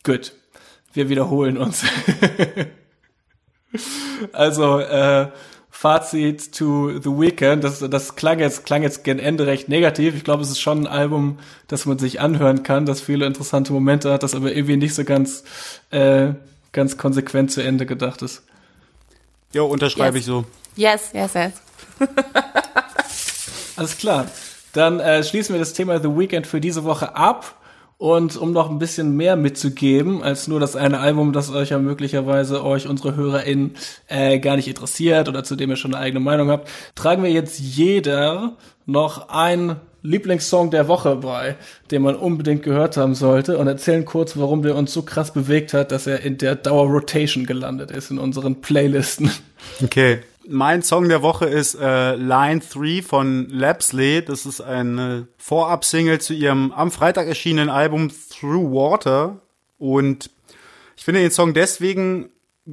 [0.05, 0.31] Gut
[0.93, 1.83] wir wiederholen uns.
[4.31, 5.27] also, äh,
[5.83, 10.15] Fazit to The Weekend, das, das klang jetzt, klang jetzt gen Ende recht negativ.
[10.15, 13.73] Ich glaube, es ist schon ein Album, das man sich anhören kann, das viele interessante
[13.73, 15.43] Momente hat, das aber irgendwie nicht so ganz,
[15.89, 16.35] äh,
[16.71, 18.43] ganz konsequent zu Ende gedacht ist.
[19.51, 20.21] Ja, unterschreibe yes.
[20.21, 20.45] ich so.
[20.75, 21.53] Yes, yes, yes.
[23.75, 24.27] Alles klar.
[24.73, 27.55] Dann äh, schließen wir das Thema The Weekend für diese Woche ab
[27.97, 31.79] und um noch ein bisschen mehr mitzugeben, als nur das eine Album, das euch ja
[31.79, 33.75] möglicherweise euch, unsere HörerInnen,
[34.07, 37.31] äh, gar nicht interessiert oder zu dem ihr schon eine eigene Meinung habt, tragen wir
[37.31, 41.55] jetzt jeder noch ein Lieblingssong der Woche bei,
[41.89, 45.73] den man unbedingt gehört haben sollte und erzählen kurz, warum der uns so krass bewegt
[45.73, 49.31] hat, dass er in der Dauer Rotation gelandet ist in unseren Playlisten.
[49.81, 50.19] Okay.
[50.47, 54.23] Mein Song der Woche ist äh, Line 3 von Lapsley.
[54.25, 59.39] Das ist eine Vorab-Single zu ihrem am Freitag erschienenen Album Through Water.
[59.77, 60.29] Und
[60.97, 62.29] ich finde den Song deswegen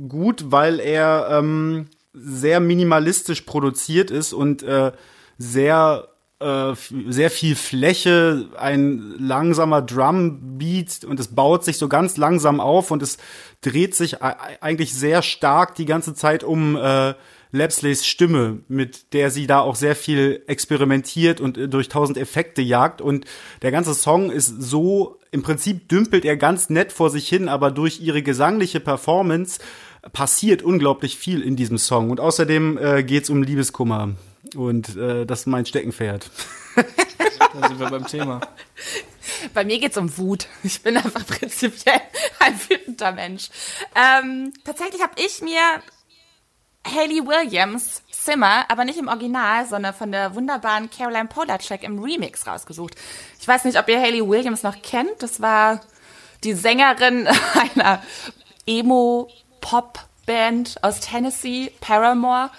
[0.08, 4.90] gut, weil er ähm, sehr minimalistisch produziert ist und äh,
[5.38, 6.08] sehr
[6.40, 6.72] äh,
[7.08, 13.02] sehr viel Fläche, ein langsamer Drumbeat und es baut sich so ganz langsam auf und
[13.02, 13.18] es
[13.60, 17.14] dreht sich eigentlich sehr stark die ganze Zeit um äh,
[17.52, 22.62] Lapsleys Stimme, mit der sie da auch sehr viel experimentiert und äh, durch tausend Effekte
[22.62, 23.00] jagt.
[23.00, 23.24] Und
[23.62, 27.70] der ganze Song ist so, im Prinzip dümpelt er ganz nett vor sich hin, aber
[27.70, 29.60] durch ihre gesangliche Performance
[30.12, 32.10] passiert unglaublich viel in diesem Song.
[32.10, 34.14] Und außerdem äh, geht's um Liebeskummer.
[34.54, 36.30] Und äh, das ist mein Steckenpferd.
[36.76, 38.40] da sind wir beim Thema.
[39.54, 40.46] Bei mir geht's um Wut.
[40.62, 42.00] Ich bin einfach prinzipiell
[42.38, 43.48] ein wütender Mensch.
[43.94, 45.60] Ähm, tatsächlich habe ich mir
[46.86, 52.46] Hayley Williams Zimmer, aber nicht im Original, sondern von der wunderbaren Caroline Polacek im Remix
[52.46, 52.94] rausgesucht.
[53.38, 55.22] Ich weiß nicht, ob ihr Hayley Williams noch kennt.
[55.22, 55.80] Das war
[56.44, 57.28] die Sängerin
[57.76, 58.02] einer
[58.66, 60.02] Emo-Pop-Band
[60.82, 62.50] aus Tennessee, Paramore.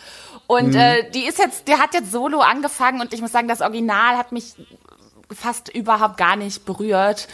[0.47, 0.79] Und mhm.
[0.79, 4.17] äh, die ist jetzt, die hat jetzt solo angefangen und ich muss sagen, das Original
[4.17, 4.55] hat mich
[5.33, 7.27] fast überhaupt gar nicht berührt.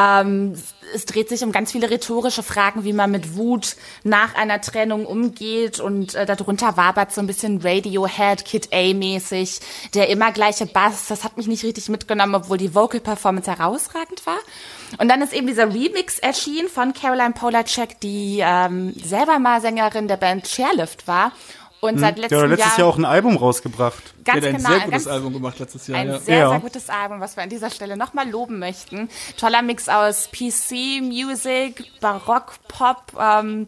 [0.00, 0.54] Ähm,
[0.94, 5.06] es dreht sich um ganz viele rhetorische Fragen, wie man mit Wut nach einer Trennung
[5.06, 9.60] umgeht und äh, darunter wabert so ein bisschen Radiohead, Kid A-mäßig,
[9.94, 11.06] der immer gleiche Bass.
[11.08, 14.38] Das hat mich nicht richtig mitgenommen, obwohl die Vocal Performance herausragend war.
[14.98, 20.08] Und dann ist eben dieser Remix erschienen von Caroline Polacek, die ähm, selber mal Sängerin
[20.08, 21.32] der Band Chairlift war
[21.80, 24.02] Und seit letztem Ja, letztes Jahr, Jahr auch ein Album rausgebracht.
[24.24, 25.98] ganz Der hat ein genau, sehr ein gutes ganz, Album gemacht letztes Jahr.
[25.98, 26.18] ein ja.
[26.18, 26.50] sehr, Ja.
[26.50, 29.08] sehr gutes Album, was wir an dieser Stelle nochmal loben möchten.
[29.38, 33.66] Toller Mix aus PC, Music, Barock, Pop, ähm,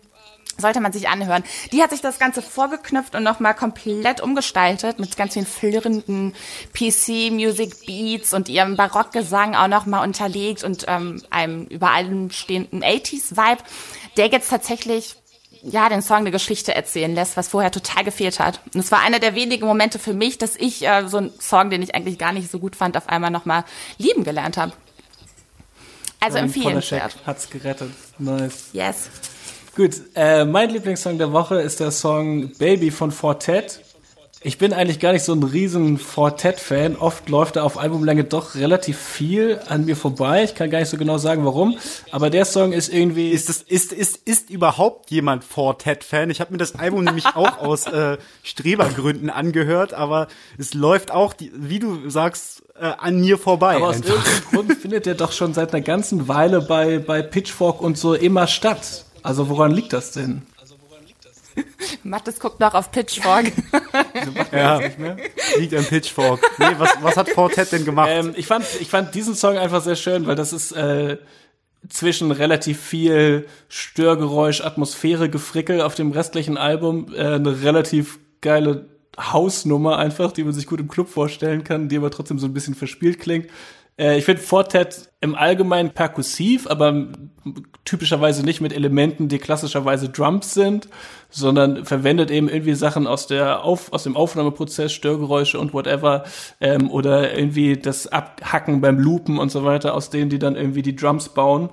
[0.59, 1.43] sollte man sich anhören.
[1.73, 6.35] Die hat sich das Ganze vorgeknüpft und nochmal komplett umgestaltet mit ganz vielen flirrenden
[6.75, 13.63] PC-Music-Beats und ihrem Barockgesang auch nochmal unterlegt und ähm, einem über allem stehenden 80s-Vibe,
[14.17, 15.17] der jetzt tatsächlich
[15.63, 18.61] ja, den Song eine Geschichte erzählen lässt, was vorher total gefehlt hat.
[18.75, 21.71] Und es war einer der wenigen Momente für mich, dass ich äh, so einen Song,
[21.71, 23.65] den ich eigentlich gar nicht so gut fand, auf einmal nochmal
[23.99, 24.73] lieben gelernt habe.
[26.21, 27.03] Also Ein empfehlenswert.
[27.03, 27.91] Polachek hat's gerettet.
[28.19, 28.71] Nice.
[28.73, 29.11] Yes.
[29.75, 33.81] Gut, äh, mein Lieblingssong der Woche ist der Song Baby von Fortet.
[34.45, 36.97] Ich bin eigentlich gar nicht so ein riesen Fortet-Fan.
[36.97, 40.43] Oft läuft da auf Albumlänge doch relativ viel an mir vorbei.
[40.43, 41.79] Ich kann gar nicht so genau sagen, warum.
[42.11, 43.31] Aber der Song ist irgendwie...
[43.31, 46.31] Ist das ist ist ist überhaupt jemand Fortet-Fan?
[46.31, 50.27] Ich habe mir das Album nämlich auch aus äh, Strebergründen angehört, aber
[50.59, 53.77] es läuft auch, die, wie du sagst, äh, an mir vorbei.
[53.77, 54.11] aber aus einfach.
[54.11, 58.15] irgendeinem Grund findet der doch schon seit einer ganzen Weile bei, bei Pitchfork und so
[58.15, 59.05] immer statt.
[59.23, 60.43] Also woran liegt das denn?
[62.03, 63.53] Mattes guckt noch auf Pitchfork.
[64.53, 64.81] Ja,
[65.59, 66.41] liegt am Pitchfork.
[66.59, 68.09] Nee, was, was hat Fortet denn gemacht?
[68.11, 71.19] Ähm, ich, fand, ich fand diesen Song einfach sehr schön, weil das ist äh,
[71.89, 78.87] zwischen relativ viel Störgeräusch, Atmosphäre, Gefrickel auf dem restlichen Album äh, eine relativ geile
[79.19, 82.55] Hausnummer einfach, die man sich gut im Club vorstellen kann, die aber trotzdem so ein
[82.55, 83.49] bisschen verspielt klingt.
[83.99, 87.09] Äh, ich finde Fortet im Allgemeinen perkussiv, aber
[87.85, 90.89] typischerweise nicht mit Elementen, die klassischerweise Drums sind,
[91.31, 96.25] sondern verwendet eben irgendwie Sachen aus der Auf, aus dem Aufnahmeprozess, Störgeräusche und whatever,
[96.61, 100.83] ähm, oder irgendwie das Abhacken beim Loopen und so weiter, aus denen die dann irgendwie
[100.83, 101.71] die Drums bauen.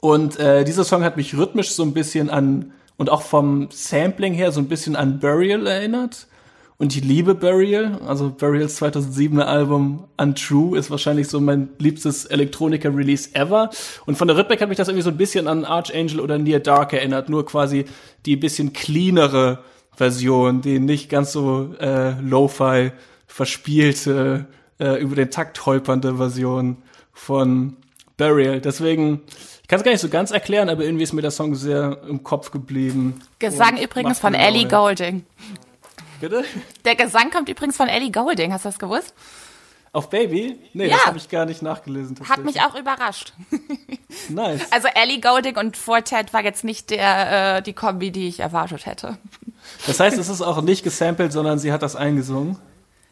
[0.00, 4.32] Und äh, dieser Song hat mich rhythmisch so ein bisschen an und auch vom Sampling
[4.32, 6.26] her so ein bisschen an Burial erinnert.
[6.82, 13.36] Und ich liebe Burial, also Burials 2007er Album Untrue ist wahrscheinlich so mein liebstes Elektroniker-Release
[13.36, 13.70] ever.
[14.04, 16.58] Und von der Rhythmik hat mich das irgendwie so ein bisschen an Archangel oder Near
[16.58, 17.84] Dark erinnert, nur quasi
[18.26, 19.60] die bisschen cleanere
[19.94, 22.90] Version, die nicht ganz so äh, Lo-Fi
[23.28, 24.46] verspielte,
[24.80, 26.78] äh, über den Takt holpernde Version
[27.12, 27.76] von
[28.16, 28.60] Burial.
[28.60, 29.22] Deswegen,
[29.62, 31.98] ich kann es gar nicht so ganz erklären, aber irgendwie ist mir der Song sehr
[32.08, 33.20] im Kopf geblieben.
[33.38, 34.66] Gesang übrigens von Ellie.
[34.66, 35.24] Golding.
[36.22, 36.44] Bitte?
[36.84, 39.12] Der Gesang kommt übrigens von Ellie Golding, hast du das gewusst?
[39.92, 40.56] Auf Baby?
[40.72, 40.96] Nee, Ja.
[40.96, 42.16] das habe ich gar nicht nachgelesen.
[42.28, 43.32] Hat mich auch überrascht.
[44.28, 44.70] Nice.
[44.70, 48.86] Also Ellie Golding und Fortet war jetzt nicht der äh, die Kombi, die ich erwartet
[48.86, 49.18] hätte.
[49.86, 52.56] Das heißt, es ist auch nicht gesampelt, sondern sie hat das eingesungen.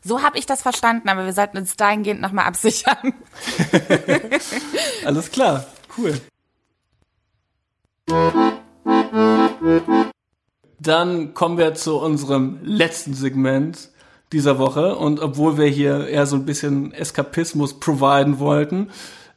[0.05, 3.13] So habe ich das verstanden, aber wir sollten uns dahingehend nochmal absichern.
[5.05, 5.65] Alles klar,
[5.99, 6.21] cool.
[10.81, 13.91] Dann kommen wir zu unserem letzten Segment
[14.33, 14.97] dieser Woche.
[14.97, 18.89] Und obwohl wir hier eher so ein bisschen Eskapismus providen wollten,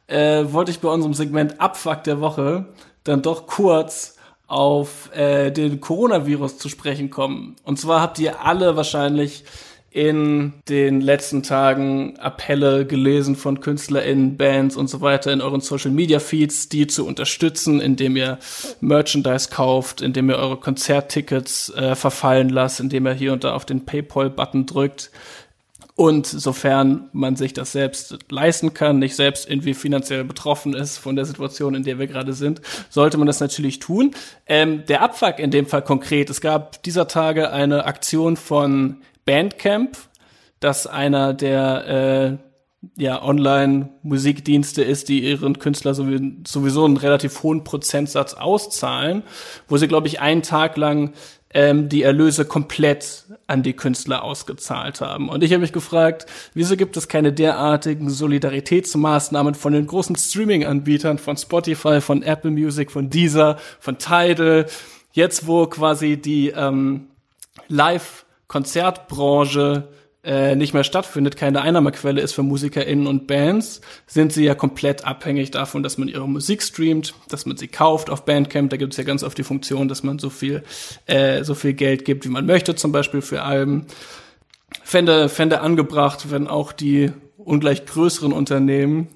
[0.06, 2.66] äh, wollte ich bei unserem Segment Abfuck der Woche
[3.04, 4.16] dann doch kurz
[4.46, 7.56] auf äh, den Coronavirus zu sprechen kommen.
[7.64, 9.44] Und zwar habt ihr alle wahrscheinlich
[9.94, 15.92] in den letzten Tagen Appelle gelesen von KünstlerInnen, Bands und so weiter in euren Social
[15.92, 18.40] Media Feeds, die zu unterstützen, indem ihr
[18.80, 23.66] Merchandise kauft, indem ihr eure Konzerttickets äh, verfallen lasst, indem ihr hier und da auf
[23.66, 25.12] den PayPal-Button drückt.
[25.94, 31.14] Und sofern man sich das selbst leisten kann, nicht selbst irgendwie finanziell betroffen ist von
[31.14, 34.10] der Situation, in der wir gerade sind, sollte man das natürlich tun.
[34.48, 39.96] Ähm, der Abfuck in dem Fall konkret, es gab dieser Tage eine Aktion von Bandcamp,
[40.60, 42.38] das einer der
[42.98, 49.22] äh, ja, Online-Musikdienste ist, die ihren Künstler sowie- sowieso einen relativ hohen Prozentsatz auszahlen,
[49.68, 51.12] wo sie, glaube ich, einen Tag lang
[51.54, 55.28] ähm, die Erlöse komplett an die Künstler ausgezahlt haben.
[55.28, 61.18] Und ich habe mich gefragt, wieso gibt es keine derartigen Solidaritätsmaßnahmen von den großen Streaming-Anbietern,
[61.18, 64.66] von Spotify, von Apple Music, von Deezer, von Tidal,
[65.12, 67.08] jetzt wo quasi die ähm,
[68.44, 69.88] Live-Konzertbranche
[70.22, 75.04] äh, nicht mehr stattfindet, keine Einnahmequelle ist für MusikerInnen und Bands, sind sie ja komplett
[75.04, 78.70] abhängig davon, dass man ihre Musik streamt, dass man sie kauft auf Bandcamp.
[78.70, 80.62] Da gibt es ja ganz oft die Funktion, dass man so viel,
[81.06, 83.86] äh, so viel Geld gibt, wie man möchte, zum Beispiel für Alben.
[84.82, 89.08] Fände, fände angebracht, wenn auch die ungleich größeren Unternehmen,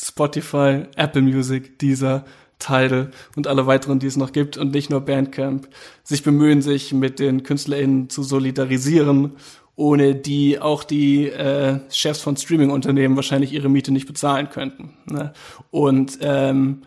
[0.00, 2.24] Spotify, Apple Music, Deezer,
[2.60, 5.68] Tidal und alle weiteren, die es noch gibt und nicht nur Bandcamp,
[6.04, 9.32] sich bemühen, sich mit den KünstlerInnen zu solidarisieren,
[9.74, 14.94] ohne die auch die äh, Chefs von Streaming-Unternehmen wahrscheinlich ihre Miete nicht bezahlen könnten.
[15.06, 15.32] Ne?
[15.70, 16.82] Und ähm,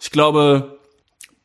[0.00, 0.78] ich glaube,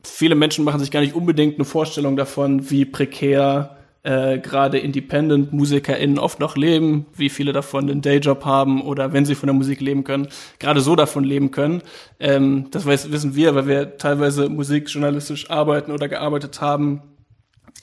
[0.04, 6.18] viele Menschen machen sich gar nicht unbedingt eine Vorstellung davon, wie prekär äh, gerade Independent-MusikerInnen
[6.18, 9.80] oft noch leben, wie viele davon einen Dayjob haben oder wenn sie von der Musik
[9.80, 10.28] leben können,
[10.60, 11.82] gerade so davon leben können.
[12.20, 17.04] Ähm, das weiß, wissen wir, weil wir teilweise musikjournalistisch arbeiten oder gearbeitet haben,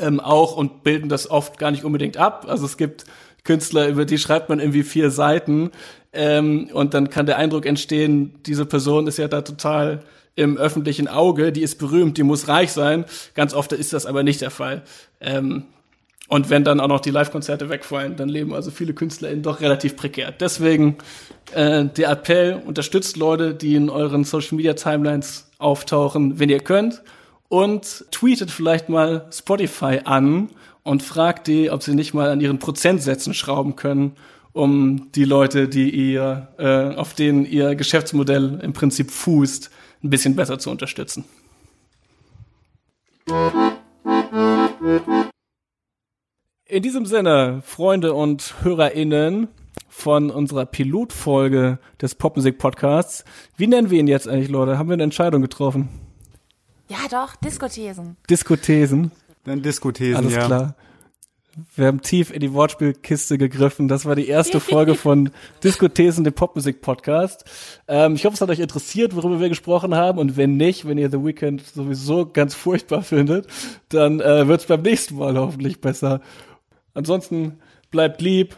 [0.00, 2.46] ähm, auch und bilden das oft gar nicht unbedingt ab.
[2.48, 3.04] Also es gibt
[3.44, 5.70] Künstler, über die schreibt man irgendwie vier Seiten
[6.12, 10.04] ähm, und dann kann der Eindruck entstehen, diese Person ist ja da total
[10.34, 13.04] im öffentlichen Auge, die ist berühmt, die muss reich sein.
[13.34, 14.82] Ganz oft ist das aber nicht der Fall.
[15.20, 15.64] Ähm,
[16.28, 19.96] und wenn dann auch noch die Live-Konzerte wegfallen, dann leben also viele KünstlerInnen doch relativ
[19.96, 20.30] prekär.
[20.30, 20.98] Deswegen
[21.54, 27.02] äh, der Appell, unterstützt Leute, die in euren Social-Media-Timelines auftauchen, wenn ihr könnt.
[27.48, 30.50] Und tweetet vielleicht mal Spotify an
[30.82, 34.12] und fragt die, ob sie nicht mal an ihren Prozentsätzen schrauben können,
[34.52, 39.70] um die Leute, die ihr, äh, auf denen ihr Geschäftsmodell im Prinzip fußt,
[40.04, 41.24] ein bisschen besser zu unterstützen.
[46.70, 49.48] In diesem Sinne, Freunde und HörerInnen
[49.88, 53.24] von unserer Pilotfolge des Popmusik-Podcasts.
[53.56, 54.76] Wie nennen wir ihn jetzt eigentlich, Leute?
[54.76, 55.88] Haben wir eine Entscheidung getroffen?
[56.88, 58.18] Ja, doch, Diskothesen.
[58.28, 59.12] Diskothesen.
[59.44, 60.44] Dann Diskothesen, Alles ja.
[60.44, 60.74] klar.
[61.74, 63.88] Wir haben tief in die Wortspielkiste gegriffen.
[63.88, 65.30] Das war die erste Folge von
[65.64, 67.46] Diskothesen, dem Popmusik-Podcast.
[67.88, 70.18] Ähm, ich hoffe, es hat euch interessiert, worüber wir gesprochen haben.
[70.18, 73.46] Und wenn nicht, wenn ihr The Weeknd sowieso ganz furchtbar findet,
[73.88, 76.20] dann äh, wird es beim nächsten Mal hoffentlich besser.
[76.98, 77.60] Ansonsten
[77.92, 78.56] bleibt lieb,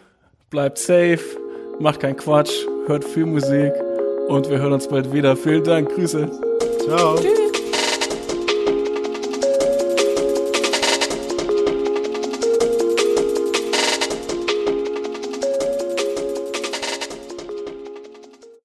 [0.49, 1.21] bleibt safe,
[1.79, 3.75] macht keinen Quatsch, hört viel Musik
[4.29, 5.37] und wir hören uns bald wieder.
[5.37, 6.31] Vielen Dank, Grüße.
[6.87, 7.17] Ciao.
[7.17, 7.50] Tschüss.